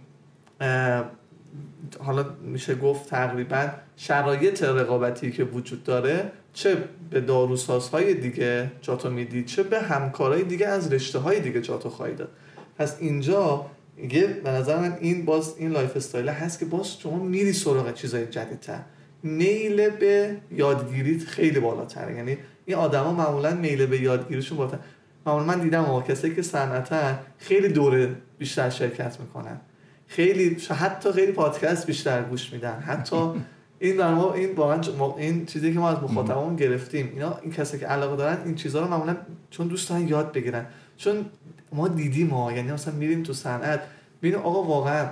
[1.99, 3.69] حالا میشه گفت تقریبا
[4.03, 6.77] شرایط رقابتی که وجود داره چه
[7.09, 12.15] به داروسازهای دیگه جاتو می‌دید چه به همکارای دیگه از رشته های دیگه جاتو خواهی
[12.15, 12.29] داد.
[12.77, 13.65] پس اینجا
[14.11, 18.25] یه به نظر من این باز این lifestyle هست که باز شما میری سراغ چیزای
[18.25, 18.79] جدیدتر.
[19.23, 22.15] میل به یادگیریت خیلی بالاتره.
[22.15, 24.79] یعنی این آدما معمولا میل به یادگیریشون بالاتر.
[25.25, 29.61] معمولا من دیدم آقا کسایی که صنعتن خیلی دوره بیشتر شرکت می‌کنن.
[30.07, 32.79] خیلی حتی خیلی پادکست بیشتر گوش میدن.
[32.79, 33.15] حتی
[33.81, 34.81] این در این واقعا
[35.17, 38.81] این چیزی که ما از مخاطبمون گرفتیم اینا این کسی که علاقه دارن این چیزها
[38.81, 39.17] رو معمولا
[39.49, 40.65] چون دوست دارن یاد بگیرن.
[40.97, 41.25] چون
[41.73, 43.81] ما دیدیم ما یعنی مثلا میریم تو صنعت
[44.21, 45.07] ببین آقا واقعا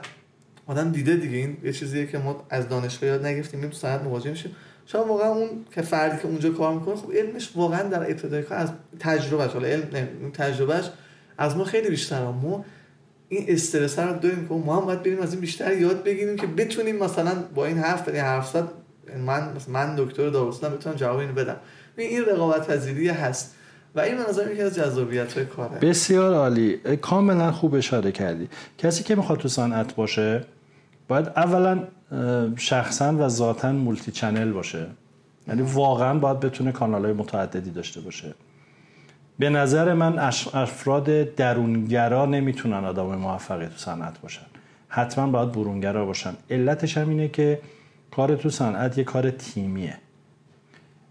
[0.67, 1.37] آدم دیده دیگه.
[1.37, 4.55] این یه چیزیه که ما از دانشگاه یاد نگرفتیم میریم تو صنعت مواجه میشیم.
[4.85, 8.57] شاید واقعا اون که فردی که اونجا کار می‌کنه خب علمش واقعا در ابتدای کار
[8.57, 10.89] از تجربهش حالا علم تجربهش
[11.37, 12.27] از ما خیلی بیشتره.
[12.27, 12.65] ما
[13.29, 16.47] این استرس رو داریم که ما هم باید بریم از این بیشتر یاد بگیریم که
[16.47, 18.55] بتونیم مثلا با این حرف این حرف
[19.25, 21.55] من من دکتر داروسازم بتونم جواب اینو بدم.
[21.97, 23.55] این رقابت پذیری هست.
[23.95, 25.79] و این نظر یکی از جذابیت های کاره.
[25.79, 26.77] بسیار عالی.
[27.01, 28.49] کاملا خوب اشاره کردی.
[28.77, 30.45] کسی که می‌خواد تو صنعت باشه
[31.07, 31.83] باید اولا
[32.55, 34.87] شخصا و ذاتا مولتی چنل باشه.
[35.47, 38.33] یعنی واقعا باید بتونه کانال های متعددی داشته باشه.
[39.39, 40.19] به نظر من
[40.53, 44.45] افراد درونگرا نمی‌تونن آدم موفقی تو صنعت باشن.
[44.87, 46.33] حتما باید برونگرا باشن.
[46.49, 47.59] علتش هم اینه که
[48.11, 49.97] کار تو صنعت یه کار تیمیه.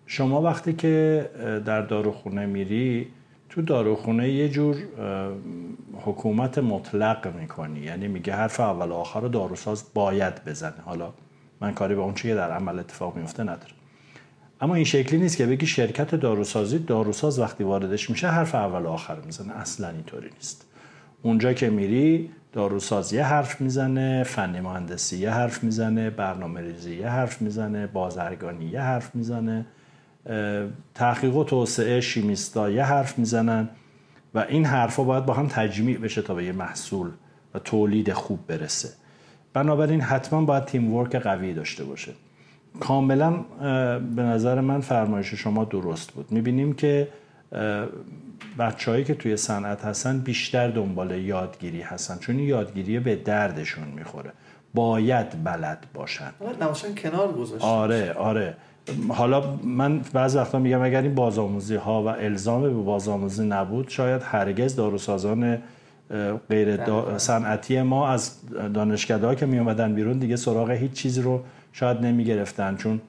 [0.06, 1.30] شما وقتی که
[1.66, 3.08] در داروخونه میری
[3.48, 4.76] تو داروخونه یه جور
[6.04, 7.80] حکومت مطلق می‌کنی.
[7.80, 10.80] یعنی میگه حرف اول و آخر رو داروساز باید بزنه.
[10.84, 11.12] حالا
[11.60, 13.77] من کاری به اون که در عمل اتفاق میفته ندارم.
[14.60, 18.88] اما این شکلی نیست که بگی شرکت داروسازی داروساز وقتی واردش میشه حرف اول و
[18.88, 19.52] آخر می‌زنه.
[19.56, 20.66] اصلا اینطوری نیست.
[21.22, 27.08] اونجا که میری داروساز یه حرف می‌زنه فنی مهندسی یه حرف می‌زنه برنامه ریزی یه
[27.08, 29.66] حرف می‌زنه بازرگانی یه حرف می‌زنه
[30.94, 33.68] تحقیق و توسعه شیمیستا یه حرف می‌زنن
[34.34, 37.10] و این حرفا باید با هم تجمیع بشه تا به یه محصول
[37.54, 38.88] و تولید خوب برسه.
[39.52, 42.12] بنابراین حتما باید تیم ورک قوی داشته باشه.
[42.81, 43.33] کاملا
[44.16, 46.33] به نظر من فرمایش شما درست بود.
[46.33, 47.09] می‌بینیم که
[48.59, 54.33] بچههایی که توی صنعت هستن بیشتر دنبال یادگیری هستن چون یادگیری به دردشون می‌خوره.
[54.74, 56.31] باید بلد باشن.
[56.61, 58.57] نباشن کنار گذاشت آره آره.
[59.09, 64.22] حالا من بعض وقتا میگم اگر این بازآموزی ها و الزام به بازآموزی نبود شاید
[64.24, 65.59] هرگز داروسازان
[66.50, 66.78] غیر
[67.16, 68.37] صنعتی ما از
[68.74, 71.42] دانشکده که می اومدن بیرون دیگه سراغ هیچ چیزی رو
[71.78, 73.00] شاید نمی گرفتن چون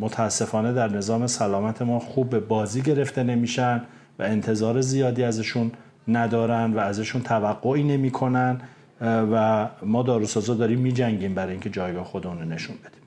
[0.00, 3.82] متاسفانه در نظام سلامت ما خوب به بازی گرفته نمیشن
[4.18, 5.72] و انتظار زیادی ازشون
[6.08, 8.60] ندارن و ازشون توقعی نمی‌کنن
[9.00, 13.02] و ما داروسازا داریم میجنگیم برای اینکه جایگاه خودمون رو نشون بدیم.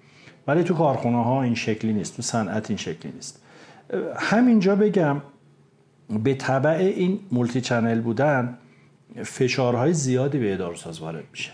[0.48, 3.43] ولی تو کارخونه ها این شکلی نیست تو صنعت این شکلی نیست.
[4.15, 5.21] همینجا بگم
[6.24, 8.58] به طبع این مولتی چنل بودن
[9.24, 11.52] فشارهای زیادی به داروساز وارد میشه.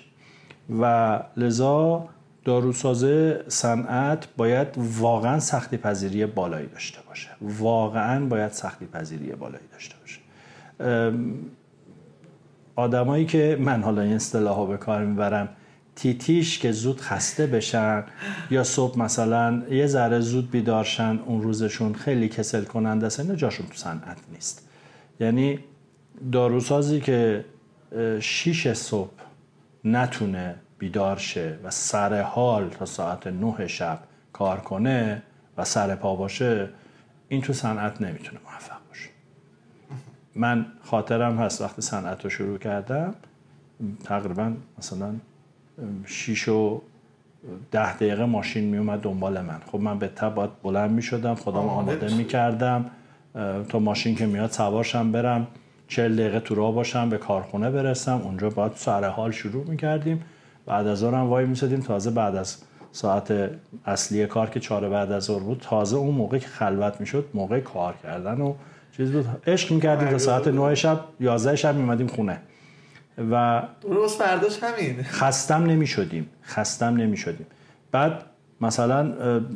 [0.81, 2.09] و لذا
[2.45, 3.05] داروساز
[3.47, 7.29] صنعت باید واقعا سختی پذیری بالایی داشته باشه.
[7.41, 10.19] واقعا باید سختی پذیری بالایی داشته باشه.
[12.75, 15.49] آدمایی که من حالا این اصطلاح ها به کار می‌برم
[15.95, 18.03] تیتیش که زود خسته بشن
[18.51, 23.65] یا صبح مثلا یه ذره زود بیدارشن اون روزشون خیلی کسل کننده است اینا جاشون
[23.67, 24.69] تو صنعت نیست.
[25.19, 25.59] یعنی
[26.31, 27.45] داروسازی که
[28.19, 29.11] شیش صبح
[29.85, 33.99] نتونه بیدار شه و سر حال تا ساعت نه شب
[34.33, 35.21] کار کنه
[35.57, 36.69] و سر پا باشه
[37.29, 39.09] این تو صنعت نمی‌تونه موفق باشه.
[40.35, 43.15] من خاطرم هست وقتی صنعت رو شروع کردم
[44.03, 45.13] تقریبا مثلا
[46.05, 46.81] شیش و
[47.71, 49.59] ده دقیقه ماشین میومد دنبال من.
[49.71, 52.85] خب من به تب باید بلند می شدم خودم آماده می کردم
[53.69, 55.47] تا ماشین که میاد سوارشم برم
[55.87, 60.23] چل دقیقه تو راه باشم به کارخونه برسم اونجا باید سر حال شروع می کردیم
[60.65, 61.79] بعد از هم وای میسادیم.
[61.79, 62.57] تازه بعد از
[62.91, 63.49] ساعت
[63.85, 67.59] اصلی کار که چهار بعد از ظهر بود تازه اون موقع که خلوت می‌شد موقع
[67.59, 68.53] کار کردن و
[68.97, 69.25] چیز بود.
[69.47, 72.37] عشق می‌کردیم تا ساعت 9 شب 11 شب میومدیم خونه.
[73.31, 75.03] و روز فرداش همین.
[75.03, 76.29] خستم نمی‌شدیم.
[76.43, 77.45] خستم نمی‌شدیم.
[77.91, 78.11] بعد
[78.61, 79.13] مثلا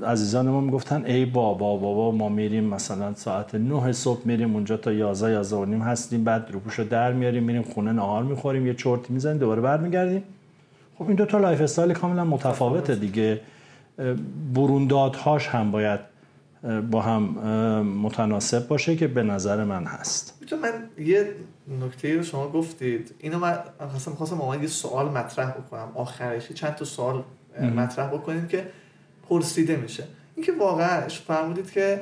[0.07, 4.93] عزیزان ما می‌گفتن ای بابا بابا ما میریم مثلا ساعت 9 صبح میریم اونجا تا
[4.93, 9.13] 11 11 و نیم هستیم بعد روپوشو در میاریم میریم خونه نهار می‌خوریم یه چرتی
[9.13, 10.23] می‌زنیم دوباره برمیگردیم.
[10.97, 13.41] خب این دو تا lifestyle کاملا متفاوته دیگه.
[14.53, 15.99] بروندادهاش هم باید
[16.91, 17.21] با هم
[17.81, 20.43] متناسب باشه که به نظر من هست.
[20.62, 21.36] من یه
[21.81, 23.15] نکته رو شما گفتید.
[23.19, 25.91] اینو من خواستم خواستم یه سوال مطرح بکنم.
[25.95, 27.23] آخرش چند تا سوال
[27.75, 28.67] مطرح بکنید که
[29.29, 30.03] پرسیده میشه.
[30.36, 32.01] اینکه واقعا فرمودید که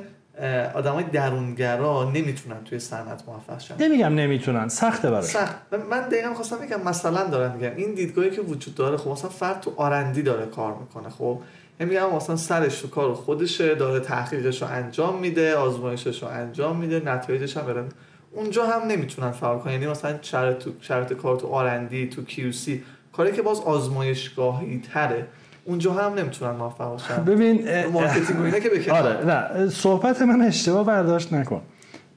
[0.74, 3.74] آدمای درونگرا نمی‌تونن توی صنعت موفق شن.
[3.80, 5.54] نمیگم نمی‌تونن سخته براش سخت.
[5.90, 9.60] من دقیقا خواستم بگم مثلا دارم میگم این دیدگاهی که وجود داره خب مثلا فرد
[9.60, 11.38] تو آرندی داره کار می‌کنه خب؟
[11.80, 16.76] یعنی میگم مثلا سرش تو کار خودشه داره تحقیقش رو انجام میده آزمایشش رو انجام
[16.76, 17.88] میده نتایجش هم برن
[18.32, 19.72] اونجا هم نمی‌تونن فرق کنن.
[19.72, 25.26] یعنی مثلا شرط تو شرط کار تو R&D تو QC کاری که باز آزمایشگاهی تره.
[25.64, 27.24] اونجا هم نمی‌تونن موفق باشن.
[27.24, 31.60] ببین marketing اینا که آره نه صحبت من اشتباه برداشت نکن.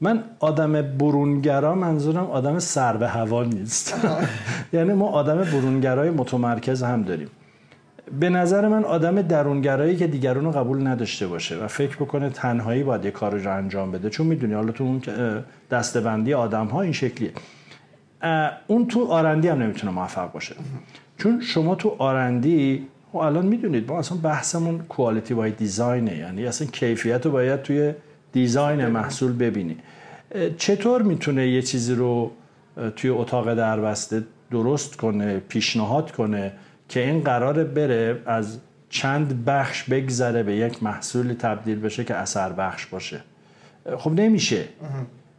[0.01, 4.07] من آدم برونگرا منظورم آدم سر به هوا نیست.
[4.73, 7.27] یعنی ما آدم برونگرای متمرکز هم داریم.
[8.19, 12.83] به نظر من آدم درونگرایی که دیگرون رو قبول نداشته باشه و فکر بکنه تنهایی
[12.83, 15.01] باید یه کار رو انجام بده چون می‌دونی حالا تو اون
[15.71, 17.31] دستبندی آدم ها این شکلیه.
[18.67, 20.55] اون تو آرندی هم نمی‌تونه موفق باشه.
[21.17, 26.67] چون شما تو آرندی خب الان می‌دونید ما اصلا بحثمون کوالیتی بای دیزاینه یعنی اصلا
[26.67, 27.93] کیفیت رو باید توی
[28.31, 29.77] دیزاین محصول ببینی.
[30.57, 32.31] چطور می‌تونه یه چیزی رو
[32.95, 36.51] توی اتاق دربسته درست کنه پیشنهاد کنه
[36.89, 42.51] که این قراره بره از چند بخش بگذره به یک محصولی تبدیل بشه که اثر
[42.51, 43.21] بخش باشه؟
[43.97, 44.63] خب نمیشه.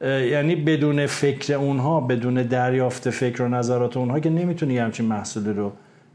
[0.03, 5.73] یعنی بدون فکر اونها بدون دریافت فکر و نظرات اونها که نمی‌تونی همچین محصولی رو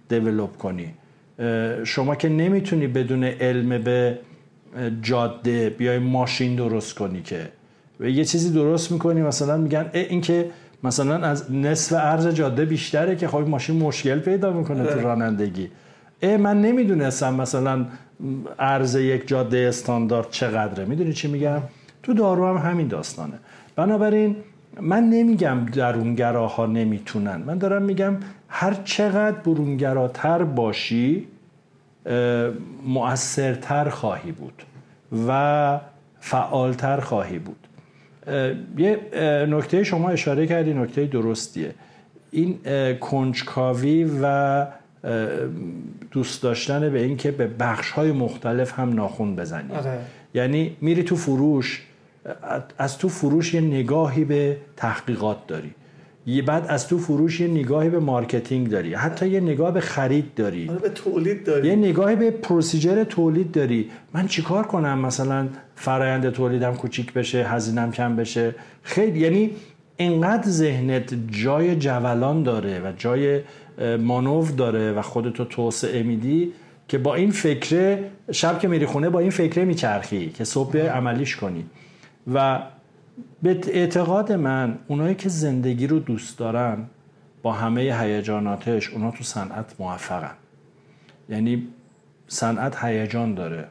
[0.09, 0.93] دیولوب کنی.
[1.83, 4.19] شما که نمی‌تونی بدون علم به
[5.01, 7.49] جاده بیای ماشین درست کنی که.
[7.99, 10.49] یه چیزی درست می‌کنی مثلا میگن این که
[10.83, 15.69] مثلا از نصف عرض جاده بیشتره که خب ماشین مشکل پیدا می‌کنه تو رانندگی.
[16.19, 17.85] ای من نمی‌دونستم مثلا
[18.59, 20.85] عرض یک جاده استاندارد چقدره.
[20.85, 21.61] می‌دونی چی میگم؟
[22.03, 23.33] تو دارو هم همین داستانه.
[23.75, 24.35] بنابراین
[24.81, 27.43] من نمیگم درونگراها نمی‌تونن.
[27.45, 28.13] من دارم میگم
[28.55, 31.27] هر چقدر برونگراتر باشی
[32.85, 34.63] مؤثرتر خواهی بود
[35.27, 35.79] و
[36.19, 37.67] فعالتر خواهی بود.
[38.77, 38.99] یه
[39.49, 41.75] نکته شما اشاره کردی نکته درستیه.
[42.31, 42.59] این
[42.99, 44.65] کنجکاوی و
[46.11, 49.73] دوست داشتن به اینکه به بخش های مختلف هم ناخون بزنی.
[49.75, 49.97] آره.
[50.33, 51.83] یعنی میری تو فروش
[52.77, 55.71] از تو فروش یه نگاهی به تحقیقات داری.
[56.25, 58.93] یه بعد از تو فروش یه نگاهی به marketing داری.
[58.93, 60.69] حتی یه نگاه به خرید داری.
[60.69, 61.67] آره به تولید داری.
[61.67, 63.89] یه نگاهی به procedure تولید داری.
[64.13, 68.55] من چیکار کنم؟ مثلا فرایند تولیدم کوچیک بشه هزینم کم بشه.
[68.83, 69.51] خیلی یعنی
[69.97, 73.41] اینقدر ذهنت جای جولان داره و جای
[73.99, 76.51] مانور داره و خودتو توسعه میدی
[76.87, 81.35] که با این فکره شب که میری خونه با این فکره میچرخی که صبح عملیش
[81.35, 81.65] کنی.
[82.33, 82.59] و
[83.43, 86.77] به اعتقاد من اونایی که زندگی رو دوست دارن
[87.41, 90.35] با همه هیجاناتش اونا تو صنعت موفقن.
[91.29, 91.67] یعنی
[92.27, 93.67] صنعت هیجان داره.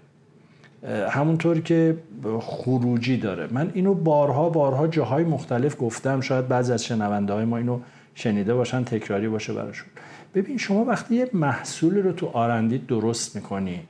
[1.11, 1.97] همونطور که
[2.41, 3.49] خروجی داره.
[3.51, 6.21] من اینو بارها بارها جاهای مختلف گفتم.
[6.21, 7.81] شاید بعضی از شنونده های ما اینو
[8.15, 9.89] شنیده باشن تکراری باشه براشون.
[10.35, 13.81] ببین شما وقتی یه محصول رو تو آرندی درست می‌کنی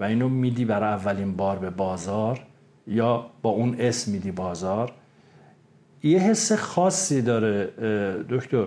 [0.00, 2.40] و اینو میدی برای اولین بار به بازار
[2.86, 4.92] یا با اون اسم میدی بازار.
[6.02, 7.66] یه حس خاصی داره
[8.30, 8.66] دکتر.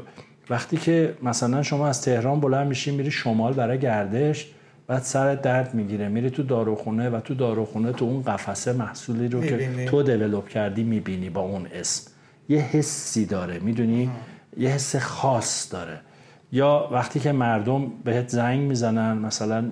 [0.49, 4.47] وقتی که مثلا شما از تهران بلند میشی میری شمال برای گردش
[4.87, 6.07] بعد سرت درد می‌گیره.
[6.07, 9.85] میری تو داروخونه و تو داروخونه تو اون قفسه محصولی رو می‌بینی.
[9.85, 12.11] که تو دیولپ کردی می‌بینی با اون اسم
[12.49, 14.09] یه حسی داره می‌دونی؟
[14.57, 15.99] یه حس خاص داره.
[16.51, 19.71] یا وقتی که مردم بهت زنگ می‌زنن مثلا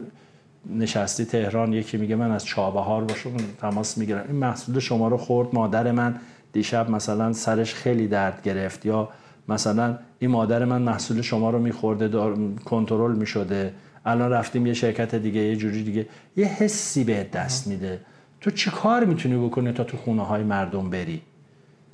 [0.69, 3.29] نشستی تهران یکی میگه من از چابهار باشم
[3.61, 4.25] تماس می‌گیرم.
[4.27, 6.15] این محصول شما رو خورد مادر من
[6.53, 9.09] دیشب مثلا سرش خیلی درد گرفت یا
[9.49, 12.35] مثلا این مادر من محصول شما رو میخورده.
[12.65, 13.73] کنترل می‌شده.
[14.05, 16.05] الان رفتیم یه شرکت دیگه یه جوری دیگه.
[16.37, 17.99] یه حسی بهت دست میده.
[18.41, 21.21] تو چی کار می‌تونی بکنی تا تو خونه های مردم بری؟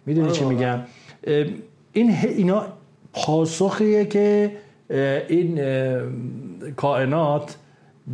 [0.05, 0.81] می‌دونی آره چی واقعا.
[1.25, 1.51] میگم؟
[1.93, 2.65] این اینا
[3.13, 4.51] پاسخیه که
[5.29, 5.61] این
[6.75, 7.57] کائنات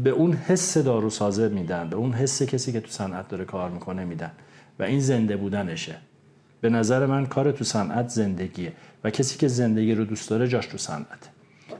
[0.03, 4.05] به اون حس داروسازه میدن به اون حس کسی که تو صنعت داره کار می‌کنه
[4.05, 4.31] میدن.
[4.79, 5.95] و این زنده بودنشه.
[6.61, 8.73] به نظر من کار تو صنعت زندگیه.
[9.03, 11.29] و کسی که زندگی رو دوست داره جاش تو صنعته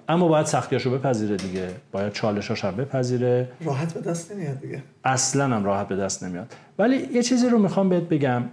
[0.10, 1.69] اما باید سختیاشو بپذیره دیگه.
[1.91, 3.49] باید چالشاش هم بپذیره.
[3.62, 4.84] راحت به دست نمیاد دیگه.
[5.03, 6.56] اصلا هم راحت به دست نمیاد.
[6.80, 8.43] ولی یه چیزی رو می‌خوام بهت بگم.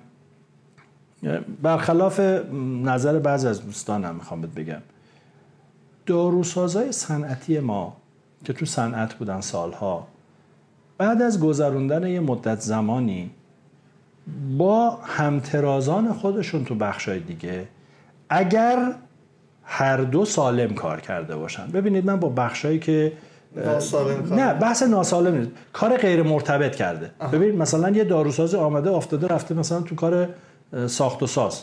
[1.62, 2.20] برخلاف
[2.84, 4.82] نظر بعضی از دوستانم می‌خوام بهت بگم.
[6.06, 7.96] داروسازای صنعتی ما
[8.44, 10.06] که تو صنعت بودن سالها.
[10.98, 13.30] بعد از گذروندن یه مدت زمانی
[14.58, 17.68] با همترازان خودشون تو بخشای دیگه
[18.28, 18.94] اگر
[19.64, 21.66] هر دو سالم کار کرده باشن.
[21.66, 23.12] ببینید من با بخشایی که
[23.56, 25.50] ناسالم نه بحث ناسالم نیست.
[25.72, 27.10] کار غیر مرتبط کرده.
[27.32, 30.28] ببین مثلا یه داروساز آمده افتاده رفته مثلا تو کار
[30.86, 31.62] ساخت و ساز.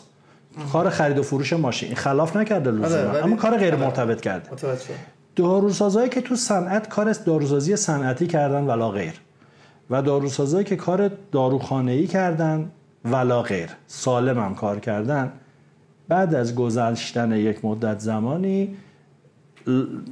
[0.73, 1.95] کار خرید و فروش ماشین.
[1.95, 3.09] خلاف نکرده لزوما.
[3.09, 3.85] آره، اما کار غیر آره.
[3.85, 4.51] مرتبط کرده.
[4.51, 4.85] متوجه.
[5.37, 5.45] شدم.
[5.45, 9.13] داروسازایی که تو صنعت کار داروسازی صنعتی کردن ولا غیر.
[9.89, 12.71] و داروسازایی که کار داروخانه ای کردن
[13.05, 13.69] ولا غیر.
[13.87, 15.31] سالم هم کار کردن.
[16.07, 18.75] بعد از گذشتن یک مدت زمانی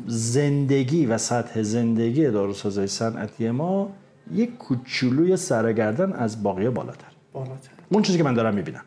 [0.08, 3.91] زندگی و سطح زندگی داروسازای صنعتی ما
[4.34, 7.12] یک کوچولوی سرگردن از باقیه بالاتر.
[7.34, 7.69] بالاتر.
[7.91, 8.82] اون چیزی که من دارم می‌بینم.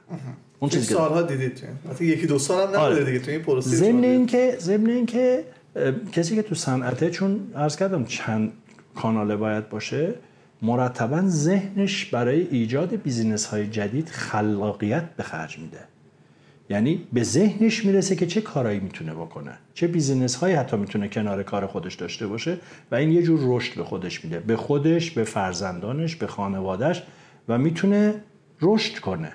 [0.59, 3.05] اون چیزی که سالها دیدید تو البته یکی دو سال هم نبوده آره.
[3.05, 4.05] دیگه تو این پروسه ضمن.
[4.05, 5.45] اینکه ضمن اینکه
[6.13, 8.53] کسی که تو صنعته چون عرض کردم چند
[8.95, 10.15] کاناله باید باشه
[10.63, 15.79] مرتبا ذهنش برای ایجاد business های جدید خلاقیت به خرج میده.
[16.71, 19.59] یعنی به ذهنش می‌رسه که چه کارایی می‌تونه بکنه.
[19.75, 22.57] چه business هایی حتی می‌تونه کنار کار خودش داشته باشه
[22.91, 24.41] و این یه جور رشد به خودش میده.
[24.41, 27.03] به خودش به فرزندانش به خانوادهش
[27.49, 28.15] و می‌تونه
[28.63, 29.33] رشد کنه.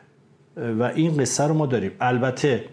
[0.57, 1.91] و این قصه رو ما داریم.
[1.99, 2.63] البته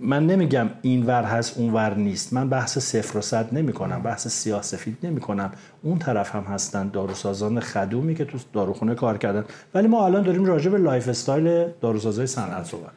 [0.00, 2.32] من نمیگم این ور هست اون ور نیست.
[2.32, 5.52] من بحث صفر و صد نمی کنم بحث سیاه سفید نمی کنم.
[5.82, 9.44] اون طرف هم هستن داروسازان خدومی که تو داروخونه کار کردن.
[9.74, 12.92] ولی ما الان داریم راجع به lifestyle داروسازای صنعت صحبت.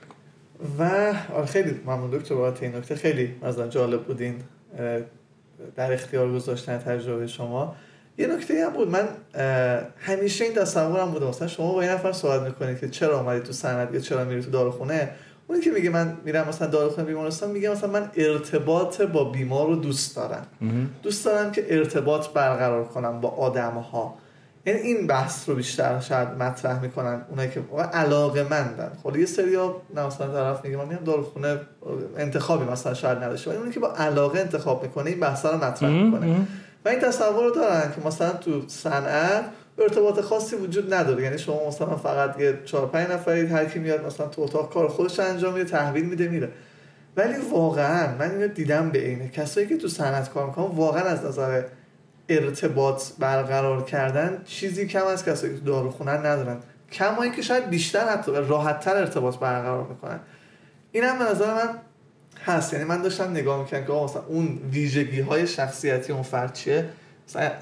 [0.80, 2.96] و آره خیلی ممنون دکتر بابت این نکته.
[2.96, 4.36] خیلی مثلا جالب بودین
[5.76, 7.76] در اختیار گذاشتن تجربه شما.
[8.18, 8.90] یه نکته هم بود.
[8.90, 9.08] من
[9.98, 11.26] همیشه این تصورم بوده.
[11.26, 14.42] مثلا شما با یه نفر صحبت می‌کنید که چرا اومدی تو صنعت یا چرا میری
[14.42, 15.10] تو داروخونه؟
[15.52, 19.76] اونی که میگه من میرم مثلا داروخونه بیمارستان میگه مثلا من ارتباط با بیمار رو
[19.76, 20.46] دوست دارم.
[21.04, 24.16] دوست دارم که ارتباط برقرار کنم با آدم ها
[24.66, 28.92] یعنی این بحث رو بیشتر شاید مطرح می‌کنن اونایی که علاقه مندن.
[29.04, 31.60] خب یه سری ها مثلا طرف میگه من میام داروخونه
[32.18, 35.90] انتخابی مثلا شاید نداشته ولی اونی که با علاقه انتخاب می‌کنه این بحث رو مطرح
[35.90, 36.48] می‌کنه.
[36.86, 39.44] و این تصور رو دارن که مثلا تو صنعت
[39.84, 41.24] ارتباط خاصی وجود نداره.
[41.24, 44.88] یعنی شما مثلا فقط یه چهار پنج نفرید هر کی میاد مثلا تو اتاق کار
[44.88, 46.50] خودش انجام میده تحویل میده میره.
[47.18, 51.26] ولی واقعا من اینو دیدم به اینه کسایی که تو صنعت کار می‌کنن واقعا از
[51.26, 51.64] نظر
[52.30, 56.58] ارتباط برقرار کردن چیزی کم از کسایی که داروخونه ندارن.
[56.92, 60.20] کما اینکه شاید بیشتر حتی راحتتر ارتباط برقرار می‌کنن.
[60.92, 61.70] این هم به نظر من
[62.46, 62.74] هست.
[62.74, 66.90] یعنی من داشتم نگاه می‌کنم که مثلا اون ویژگی های شخصیتی اون فرد چیه؟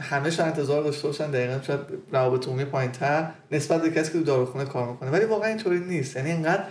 [0.02, 1.80] همه شاید انتظار داشته باشن دقیقا شاید
[2.12, 5.10] روابط عمومی پایینتر نسبت به کسی که تو داروخونه کار می‌کنه.
[5.10, 6.16] ولی واقعا اینطوری نیست.
[6.16, 6.64] یعنی اینقدر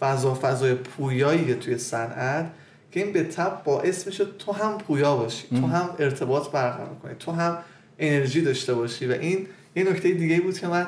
[0.00, 2.50] فضا فضای پویایی توی صنعت
[2.92, 7.14] که این به تب باعث میشه تو هم پویا باشی تو هم ارتباط برقرار کنی
[7.18, 7.58] تو هم
[7.98, 9.06] انرژی داشته باشی.
[9.06, 10.86] و این یه نکته دیگه بود که من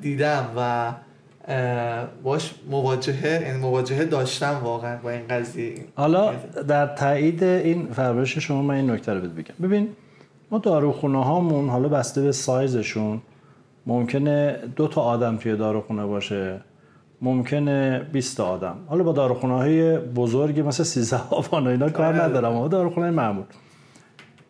[0.00, 0.92] دیدم و
[2.22, 5.74] باش مواجهه یعنی مواجهه داشتم واقعا با این قضیه.
[5.94, 6.34] حالا
[6.68, 9.54] در تایید این فرمایش شما من این نکته رو بگم.
[9.62, 9.88] ببین
[10.50, 13.20] ما داروخونه هامون حالا بسته به سایزشون
[13.86, 16.60] ممکنه دو تا آدم توی داروخونه باشه
[17.22, 18.76] ممکنه 20 تا آدم.
[18.86, 22.22] حالا با داروخونه های بزرگی مثل 13 آبان و اینا کار آره.
[22.22, 23.44] ندارم اما داروخونه معمول.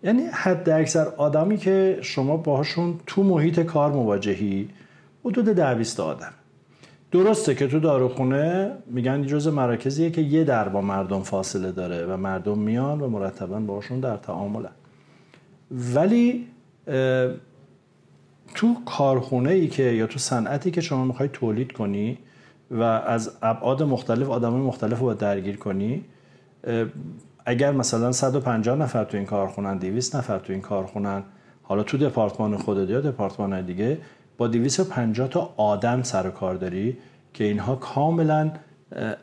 [0.03, 4.69] یعنی حد اکثر آدمی که شما باهاشون تو محیط کار مواجهی
[5.25, 6.33] حدود ده 20 تا آدم.
[7.13, 12.17] درسته که تو داروخونه میگن جز مراکزیه که یه در با مردم فاصله داره و
[12.17, 14.80] مردم میان و مرتبا باشون در تعاملن.
[15.71, 16.47] ولی
[18.55, 22.19] تو کارخونه ای که یا تو صنعتی که شما می‌خوای تولید کنی
[22.71, 26.05] و از ابعاد مختلف آدم مختلف رو درگیر کنی
[27.47, 31.23] اگر مثلا 150 نفر تو این کارخونن 200 نفر تو این کارخونن
[31.63, 33.99] حالا تو دپارتمان خودت یا دپارتمان دیگه
[34.39, 36.99] با 250 تا آدم سر و کار داری
[37.35, 38.51] که اینها کاملا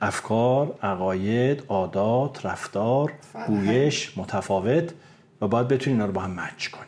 [0.01, 3.13] افکار، عقاید، عادات، رفتار،
[3.47, 4.93] گویش متفاوت.
[5.41, 6.85] و باید بتونی اینا رو با هم مچ کنی.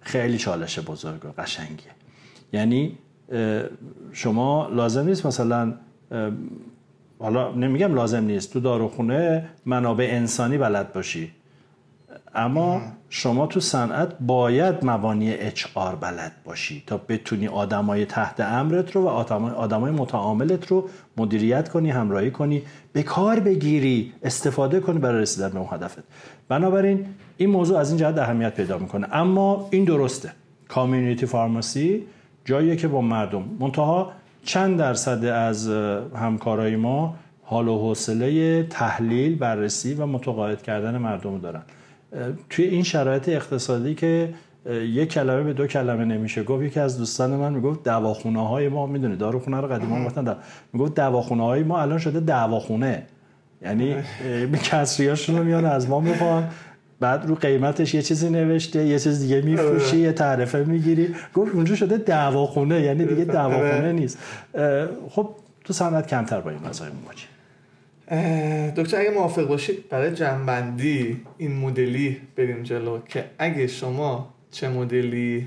[0.00, 1.90] خیلی چالش بزرگ و قشنگیه.
[2.52, 2.98] یعنی
[4.12, 5.74] شما لازم نیست مثلا
[7.18, 11.32] حالا نمیگم لازم نیست تو داروخونه منابع انسانی بلد باشی.
[12.34, 18.96] اما شما تو صنعت باید مبانی اچ آر بلد باشی تا بتونی آدمای تحت امرت
[18.96, 19.08] رو و
[19.56, 25.58] آدمای متعاملت رو مدیریت کنی همراهی کنی به کار بگیری استفاده کنی برای رسیدن به
[25.58, 26.02] اون هدفت.
[26.48, 27.06] بنابراین
[27.40, 29.06] این موضوع از این جهت اهمیت پیدا می‌کنه.
[29.12, 30.32] اما این درسته.
[30.68, 32.02] کامیونیتی فارماسی
[32.44, 33.44] جاییه که با مردم.
[33.60, 34.12] منتها
[34.44, 35.68] چند درصد از
[36.16, 41.62] همکارای ما حال و حوصله تحلیل بررسی و متقاعد کردن مردم دارن.
[42.50, 44.34] توی این شرایط اقتصادی که
[44.70, 46.42] یک کلمه به دو کلمه نمیشه.
[46.42, 50.36] گفت یکی از دوستان من می‌گفت دواخونه های ما می‌دونی داروخونه رو قدیما گفتن دا.
[50.72, 53.02] می‌گفت دواخونه های ما الان شده دواخونه.
[53.62, 53.96] یعنی
[54.62, 56.48] کسریاشون رو میان از ما می‌خوان.
[57.00, 61.14] بعد رو قیمتش یه چیزی نوشته یه چیز دیگه میفروشی یه تعرفه می‌گیری.
[61.34, 64.18] گفت اونجا شده دواخونه یعنی دیگه دواخونه نیست.
[65.10, 65.30] خب
[65.64, 67.30] تو صنعت کمتر با این مسائل مواجه.
[68.76, 75.46] دکتر اگه موافق باشید برای جنبندی این مدلی بریم جلو که اگه شما چه مدلی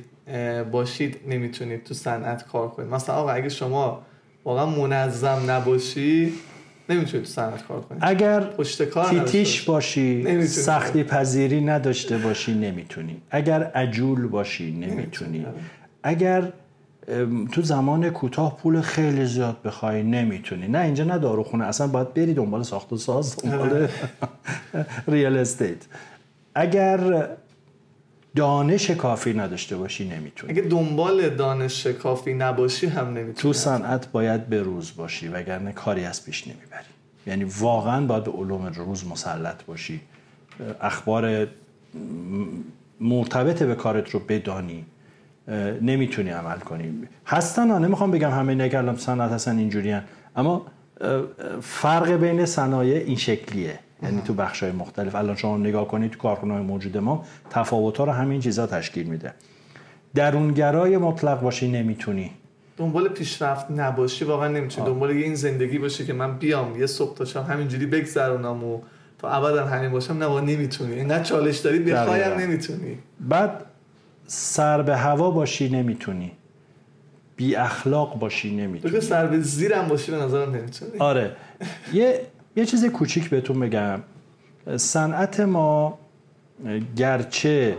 [0.71, 2.89] باشید نمی‌تونید تو صنعت کار کنید.
[2.89, 4.01] مثلا آقا اگه شما
[4.45, 6.33] واقعا منظم نباشی
[6.89, 13.21] نمی‌تونید تو صنعت کار کنید اگر پشت کار تیتیش باشی سختی پذیری نداشته باشی نمی‌تونی.
[13.31, 15.45] اگر عجول باشی نمی‌تونی.
[16.03, 16.53] اگر
[17.51, 20.67] تو زمان کوتاه پول خیلی زیاد بخوای نمی‌تونی.
[20.67, 21.65] نه اینجا نه داروخونه.
[21.65, 23.87] اصلا باید بری دنبال ساخت و ساز دنبال
[25.07, 25.77] ریال استیت
[26.55, 27.27] اگر
[28.35, 30.53] دانش کافی نداشته باشی نمی‌تونی.
[30.53, 33.33] اگه دنبال دانش کافی نباشی هم نمی‌تونی.
[33.33, 36.83] تو صنعت باید به روز باشی وگرنه کاری از پیش نمی‌بری.
[37.27, 40.01] یعنی واقعا باید به علوم روز مسلط باشی.
[40.81, 41.47] اخبار
[42.99, 44.85] مرتبط به کارت رو بدانی.
[45.81, 47.07] نمی‌تونی عمل کنی.
[47.27, 49.95] هستن ها نمی‌خوام بگم همه نگرلم صنعت هستن اینجوری
[50.35, 50.65] اما
[51.61, 53.79] فرق بین صنایع این شکلیه.
[54.03, 55.15] یعنی تو بخش های مختلف.
[55.15, 59.33] الان شما نگاه کنید تو کارخونه موجود ما تفاوت ها رو همین چیزا تشکیل میده.
[60.15, 62.31] درونگرای مطلق باشی نمی‌تونی.
[62.77, 64.87] دنبال پیشرفت نباشی واقعا نمی‌تونی.
[64.87, 68.79] دنبال این زندگی باشی که من بیام یه صبح تا شب همینجوری بگذرونم و
[69.19, 70.13] تا ابدا همین باشم.
[70.17, 70.93] نه نمی‌تونی.
[70.93, 72.97] اینقدر چالش داری بخوایم نمی‌تونی.
[73.19, 73.65] بعد
[74.27, 76.31] سر به هوا باشی نمی‌تونی.
[77.35, 79.01] بی اخلاق باشی نمی‌تونی.
[79.01, 80.91] سر به زیرم باشی به نظرم نمی‌تونی.
[80.99, 81.35] آره.
[81.93, 82.21] یه
[82.55, 83.99] یه چیز کوچیک بهتون بگم.
[84.77, 85.99] صنعت ما
[86.97, 87.77] گرچه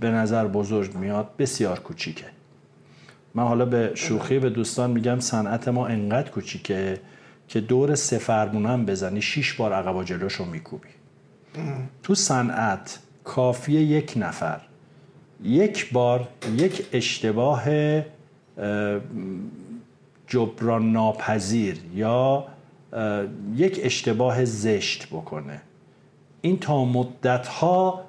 [0.00, 2.24] به نظر بزرگ میاد بسیار کوچیکه.
[3.34, 7.00] من حالا به شوخی به دوستان میگم صنعت ما انقدر کوچیکه
[7.48, 10.88] که دور سفرمونم بزنی شیش بار عقب و جلوشو میکوبی.
[12.02, 14.60] تو صنعت کافیه یک نفر
[15.42, 17.64] یک بار یک اشتباه
[20.26, 22.44] جبران ناپذیر یا
[23.56, 25.60] یک اشتباه زشت بکنه.
[26.40, 28.00] این تا مدت ها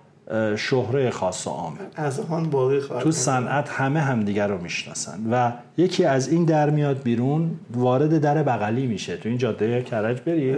[0.56, 1.80] شهره خاص و عامه.
[1.96, 6.70] از آن باقی خواهد تو صنعت همه همدیگر رو می‌شناسن و یکی از این در
[6.70, 9.18] میاد بیرون وارد در بغلی میشه.
[9.18, 10.58] تو این جاده کرج بری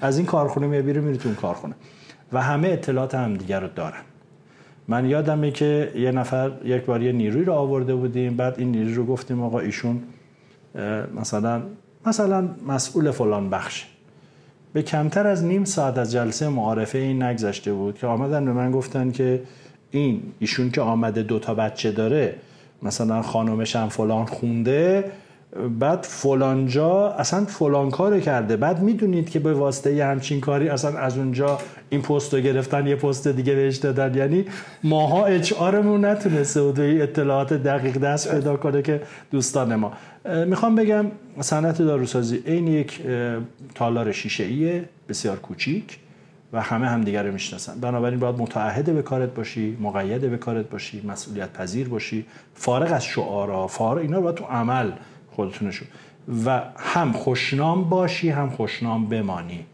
[0.00, 1.74] از این کارخونه میاد بیرون میره تو اون کارخونه.
[2.32, 4.02] و همه اطلاعات همدیگر رو دارن.
[4.88, 8.94] من یادمه که یه نفر یک بار یه نیروی رو آورده بودیم بعد این نیروی
[8.94, 10.02] رو گفتیم آقا ایشون
[11.16, 11.62] مثلا
[12.06, 13.86] مثلا مسئول فلان بخش.
[14.72, 18.70] به کمتر از نیم ساعت از جلسه معارفه این نگذشته بود که آمدن به من
[18.70, 19.42] گفتن که
[19.90, 22.34] این ایشون که آمده دو تا بچه داره
[22.82, 25.12] مثلا خانومش هم فلان خونده
[25.78, 28.56] بعد فلانجا اصلا فلان کار کرده.
[28.56, 32.86] بعد می‌دونید که به واسطه یه همچین کاری اصلا از اونجا این پست رو گرفتن
[32.86, 34.14] یه پست دیگه بهش دادن.
[34.14, 34.44] یعنی
[34.84, 39.92] ماها اچ آرمون نتونسته بود اطلاعات دقیق دست پیدا کنه که دوستان ما.
[40.46, 41.06] می‌خوام بگم
[41.40, 43.00] صنعت داروسازی این یک
[43.74, 45.98] تالار شیشه ایه بسیار کوچیک
[46.52, 47.80] و همه همدیگر رو می‌شناسن.
[47.80, 53.04] بنابراین باید متعهد به کارت باشی مقید به کارت باشی مسئولیت پذیر باشی فارغ از
[53.04, 54.90] شعارا فارغ اینا رو باید تو عمل
[55.36, 55.84] خودتونشو.
[56.46, 59.66] و هم خوشنام باشی هم خوشنام بمانی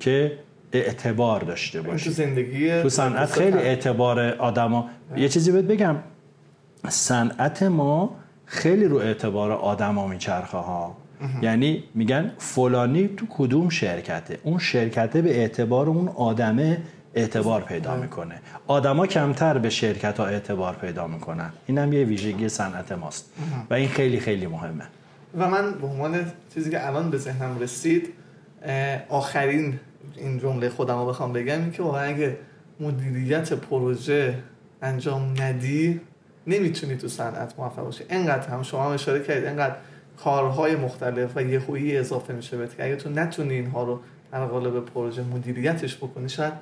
[0.00, 0.38] که
[0.72, 4.88] اعتبار داشته باشی تو زندگی تو صنعت خیلی اعتبار آدما.
[5.16, 5.96] یه چیزی بهت بگم.
[6.88, 10.96] صنعت ما خیلی رو اعتبار آدما میچرخه ها.
[11.42, 16.82] یعنی میگن فلانی تو کدوم شرکته؟ اون شرکته به اعتبار اون آدمه
[17.14, 18.34] اعتبار پیدا می‌کنه.
[18.66, 21.50] آدما کمتر به شرکت ها اعتبار پیدا می‌کنن.
[21.66, 23.32] اینم یه ویژگی صنعت ماست.
[23.70, 24.84] و این خیلی خیلی مهمه.
[25.38, 28.12] و من به عنوان چیزی که الان به ذهنم رسید
[29.08, 29.78] آخرین
[30.16, 32.36] این جمله خودم رو بخوام بگم این که واقعا اگه
[32.80, 34.34] مدیریت پروژه
[34.82, 36.00] انجام ندی
[36.46, 38.04] نمی‌تونی تو صنعت موفق باشی.
[38.08, 39.74] انقدر هم شما هم اشاره کردید انقدر
[40.18, 44.00] کارهای مختلف و یه خویی اضافه میشه بهت که اگه تو نتونی اینها رو
[44.32, 46.52] در قالب پروژه مدیریتش بکنی شاید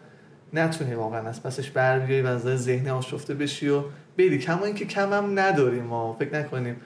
[0.53, 3.83] نتونی واقعا از پسش بر بیای و از ذهنی آشفته بشی و
[4.19, 4.39] بری.
[4.39, 6.77] کما اینکه کم هم نداریم ما فکر نکنیم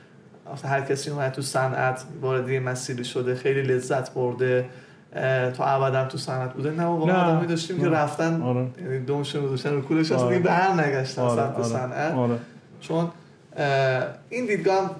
[0.64, 4.64] هر کسی اومد تو صنعت وارد یه مسیری شده خیلی لذت برده
[5.56, 6.70] تو ابدا تو صنعت بوده.
[6.70, 8.66] نه واقعا آدمی داشتیم که رفتن آره.
[8.82, 10.38] یعنی دومشون دوشن رو کولش آره.
[10.38, 11.42] به هم نگشتن آره.
[11.42, 11.64] سمت آره.
[11.64, 12.14] صنعت.
[12.14, 12.34] آره.
[12.80, 13.08] چون
[14.30, 14.90] این دیدگاه هم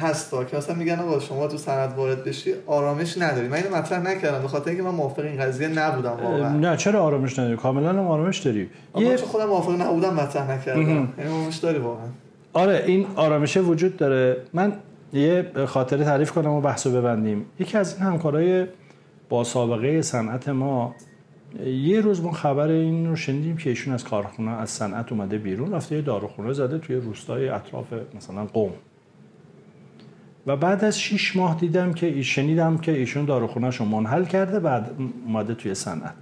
[0.00, 3.48] هستا که اصلا میگن آقا شما تو صنعت وارد بشی آرامش نداری.
[3.48, 6.48] من اینو مطرح نکردم به خاطر اینکه من موافق این قضیه نبودم واقعا.
[6.48, 8.70] نه چرا آرامش نداری؟ کاملا هم آرامش داری.
[8.96, 10.80] یه خودم موافق نبودم مطرح نکردم.
[11.18, 12.06] یعنی آرامش داری واقعا.
[12.52, 14.36] آره این آرامش وجود داره.
[14.52, 14.72] من
[15.12, 17.44] یه خاطره تعریف کنم و بحثو ببندیم.
[17.58, 18.66] یکی از این همکارای
[19.28, 20.94] با سابقه صنعت ما
[21.66, 25.72] یه روز ما خبر این رو شنیدیم که ایشون از کارخونه از صنعت اومده بیرون
[25.72, 27.86] رفته یه داروخونه زده توی روستای اطراف
[28.16, 28.72] مثلا قوم.
[30.46, 34.90] و بعد از 6 ماه دیدم که شنیدم که ایشون داروخونهش رو منحل کرده بعد
[35.26, 36.14] اومده توی صنعت.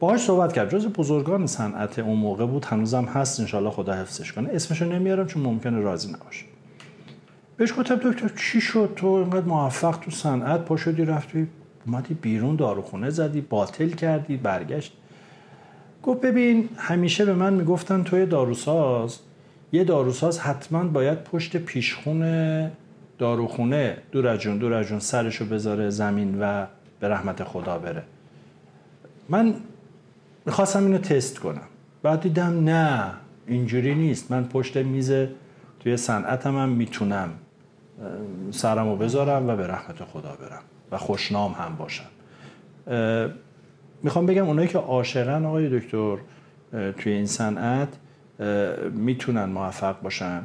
[0.00, 0.70] باهاش صحبت کرد.
[0.70, 4.48] جز بزرگان صنعت اون موقع بود هنوزم هست انشالله خدا حفظش کنه.
[4.52, 6.49] اسمشو نمیارم چون ممکنه راضی نباشه.
[7.60, 11.48] بهش گفتم دکتر چی شد؟ تو اینقدر موفق تو صنعت پا شدی رفتی
[11.86, 14.92] اومدی بیرون داروخونه زدی باطل کردی برگشت.
[16.02, 19.18] گفت ببین همیشه به من می‌گفتن توی داروساز
[19.72, 22.70] یه داروساز حتما باید پشت پیشخون
[23.18, 26.66] داروخونه دور از جون دور از جون سرشو بذاره زمین و
[27.00, 28.02] به رحمت خدا بره.
[29.28, 29.54] من
[30.46, 31.68] می‌خواستم اینو تست کنم.
[32.02, 33.10] بعد دیدم نه
[33.46, 34.30] اینجوری نیست.
[34.30, 35.12] من پشت میز
[35.80, 37.30] توی صنعتم هم می‌تونم.
[38.50, 42.10] سرمو بذارم و به رحمت خدا برم و خوشنام هم باشم.
[44.02, 46.16] می‌خوام بگم اونایی که عاشقن آقای دکتر
[46.72, 47.88] توی این صنعت
[48.92, 50.42] می‌تونن موفق باشن.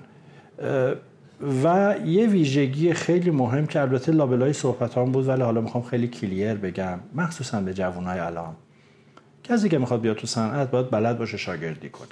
[1.64, 6.08] و یه ویژگی خیلی مهم که البته لابلای صحبت هم بود ولی حالا می‌خوام خیلی
[6.08, 8.56] کلیر بگم مخصوصا به جوانهای الان.
[9.44, 12.08] کسی که می‌خواد بیاد تو صنعت باید بلد باشه شاگردی کنه.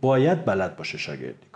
[0.00, 1.46] باید بلد باشه شاگردی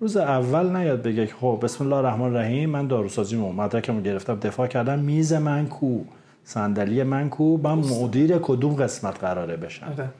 [0.00, 4.38] روز اول نیاد بگه که خب بسم الله الرحمن الرحیم من داروسازی مو مدرکمو گرفتم
[4.38, 6.00] دفاع کردم میز من کو؟
[6.44, 10.10] صندلی من کو؟ من مدیر کدوم قسمت قراره بشم؟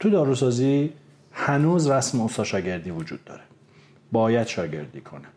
[0.00, 0.92] تو داروسازی
[1.32, 3.42] هنوز رسم استاد شاگردی وجود داره.
[4.12, 5.28] باید شاگردی کنه.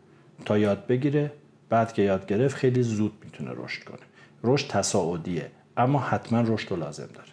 [0.45, 1.31] تا یاد بگیره
[1.69, 3.99] بعد که یاد گرفت خیلی زود می‌تونه رشد کنه.
[4.43, 7.29] رشد تصاعدیه اما حتما رشد رو لازم داره.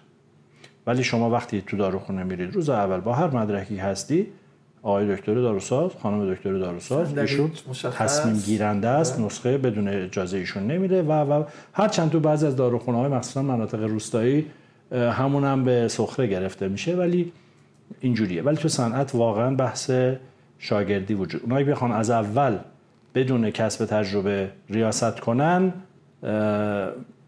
[0.87, 4.27] ولی شما وقتی تو داروخونه میرید روز اول با هر مدرکی هستی
[4.85, 7.53] آقای دکتر داروساز خانم دکتر داروساز ایشون
[7.99, 12.57] تصمیم گیرنده است نسخه بدون اجازه ایشون نمیره و و هر چند تو بعضی از
[12.57, 14.47] داروخونه های مخصوصا مناطق روستایی
[14.93, 17.33] همون هم به سخره گرفته میشه ولی
[18.01, 18.43] اینجوریه.
[18.43, 19.91] ولی تو صنعت واقعا بحث
[20.59, 21.43] شاگردی وجود.
[21.43, 22.59] اونایی بخوان از اول
[23.15, 25.73] بدون کسب تجربه ریاست کنن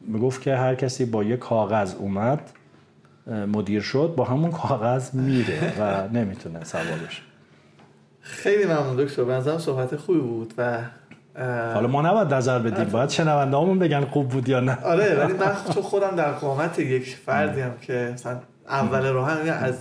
[0.01, 2.51] می‌گفت که هر کسی با یه کاغذ اومد
[3.27, 7.23] مدیر شد با همون کاغذ میره و نمی‌تونه سوارش
[8.27, 9.25] خیلی ممنون دکتر.
[9.25, 10.79] به نظرم صحبت خوبی بود و
[11.75, 12.85] حالا ما نباید نظر بدیم.
[12.85, 14.79] باید شنونده همون بگن خوب بود یا نه.
[14.85, 18.37] آره ولی من چون خودم در قامت یک فردی هم که مثلا
[18.69, 19.75] اول راه هم از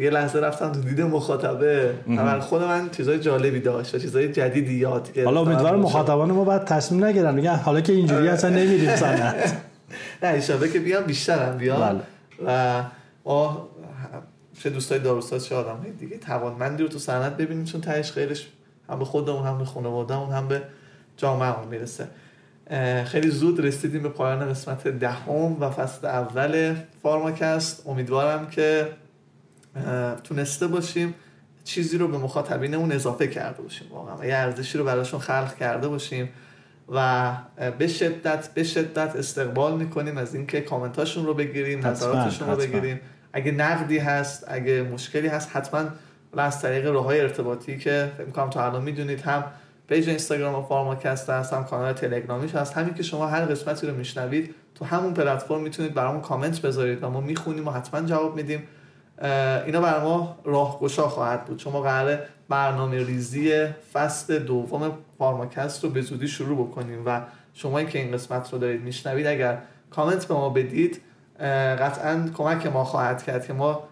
[0.00, 1.94] یه لحظه رفتم تو دید مخاطبه.
[2.08, 5.24] اول خود من چیزای جالبی داشت و چیزای جدیدی یاد گرفتم.
[5.24, 7.34] حالا امیدوارم مخاطبان ما بعد تصمیم نگیرن.
[7.34, 9.56] میگن حالا که اینجوری اصلا نمیریم صنعت
[10.22, 12.00] نه ایشالله که بیام بیشترم بیام.
[12.46, 12.80] و
[13.24, 13.68] ما
[14.62, 16.18] چه دوستای داروساز چه آدم دیگه.
[16.18, 18.46] توانمندی رو تو صنعت ببینیم چون تهش خیرش
[18.90, 20.62] هم به خودمون هم به خانوادهمون هم به
[21.16, 22.08] جامعهمون می‌رسه.
[23.04, 27.86] خیلی زود رسیدیم به پایان قسمت دهم و فصل اول فارماکست.
[27.86, 28.88] امیدوارم که
[30.24, 31.14] تونسته باشیم
[31.64, 33.88] چیزی رو به مخاطبینمون اضافه کرده باشیم.
[33.90, 36.28] واقعا یه ارزشی رو براشون خلق کرده باشیم
[36.88, 37.32] و
[37.78, 43.00] به شدت به شدت استقبال می‌کنیم از اینکه کامنتاشون رو بگیریم نظراتشون رو بگیریم.
[43.32, 45.84] اگه نقدی هست اگه مشکلی هست حتما
[46.36, 49.44] از طریق راه های ارتباطی که فکر می‌کنم تا الان می‌دونید هم
[49.88, 54.54] page اینستاگرام فارماکست هست هم کانال تلگرامیش هست همین که شما هر قسمتی رو میشنوید
[54.74, 58.62] تو همون پلتفرم می‌تونید برامون کامنت بذارید و ما می‌خونیم و حتما جواب میدیم.
[59.66, 61.58] اینا برای ما راهگشا خواهد بود.
[61.58, 67.20] شما قراره برنامه ریزی فصل دوم فارماکست رو به زودی شروع بکنیم و
[67.54, 69.58] شما که این قسمت رو دارید میشنوید اگر
[69.90, 71.00] کامنت به ما بدید
[71.80, 73.82] قطعا کمک ما خواهد کرد که ما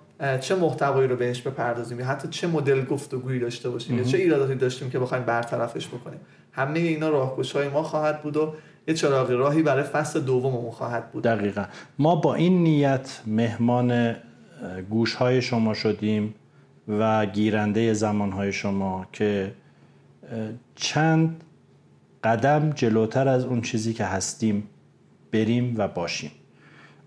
[0.41, 4.55] چه محتوایی رو بهش بپردازیم یا حتی چه مدل گفتگویی داشته باشیم یا چه ایراداتی
[4.55, 6.21] داشتیم که بخوایم برطرفش بکنیم.
[6.53, 8.55] همه اینا راهگشای ما خواهد بود و
[8.89, 11.23] یه چراغ راهی برای فصل دوممون خواهد بود.
[11.23, 11.65] دقیقا.
[11.99, 14.17] ما با این نیت مهمان
[14.91, 16.35] گوش های شما شدیم
[16.89, 19.53] و گیرنده زمان های شما که
[20.75, 21.45] چند
[22.25, 24.69] قدم جلوتر از اون چیزی که هستیم
[25.33, 26.31] بریم و باشیم.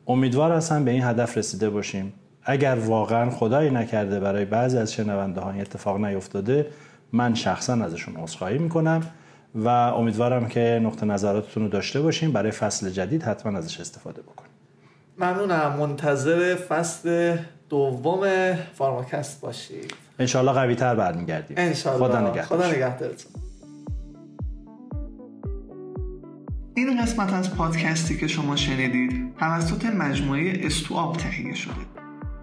[0.08, 2.14] امیدوار هستم به این هدف رسیده باشیم.
[2.44, 6.68] اگر واقعا خدایی نکرده برای بعضی از شنونده ها اتفاق نیفتاده
[7.14, 9.02] من شخصا ازشون عذرخواهی می‌کنم
[9.56, 12.32] و امیدوارم که نقطه نظراتتون رو داشته باشیم.
[12.32, 14.52] برای فصل جدید حتما ازش استفاده بکنیم.
[15.18, 15.76] ممنونم.
[15.80, 17.38] منتظر فصل
[17.70, 19.94] دوم فارماکست باشید.
[20.20, 23.32] انشالله قوی تر برمیگردیم انشالله خدا نگهدارتون.
[26.76, 31.74] این قسمت از پادکستی که شما شنیدید توسط مجموعه استواب تهیه شده.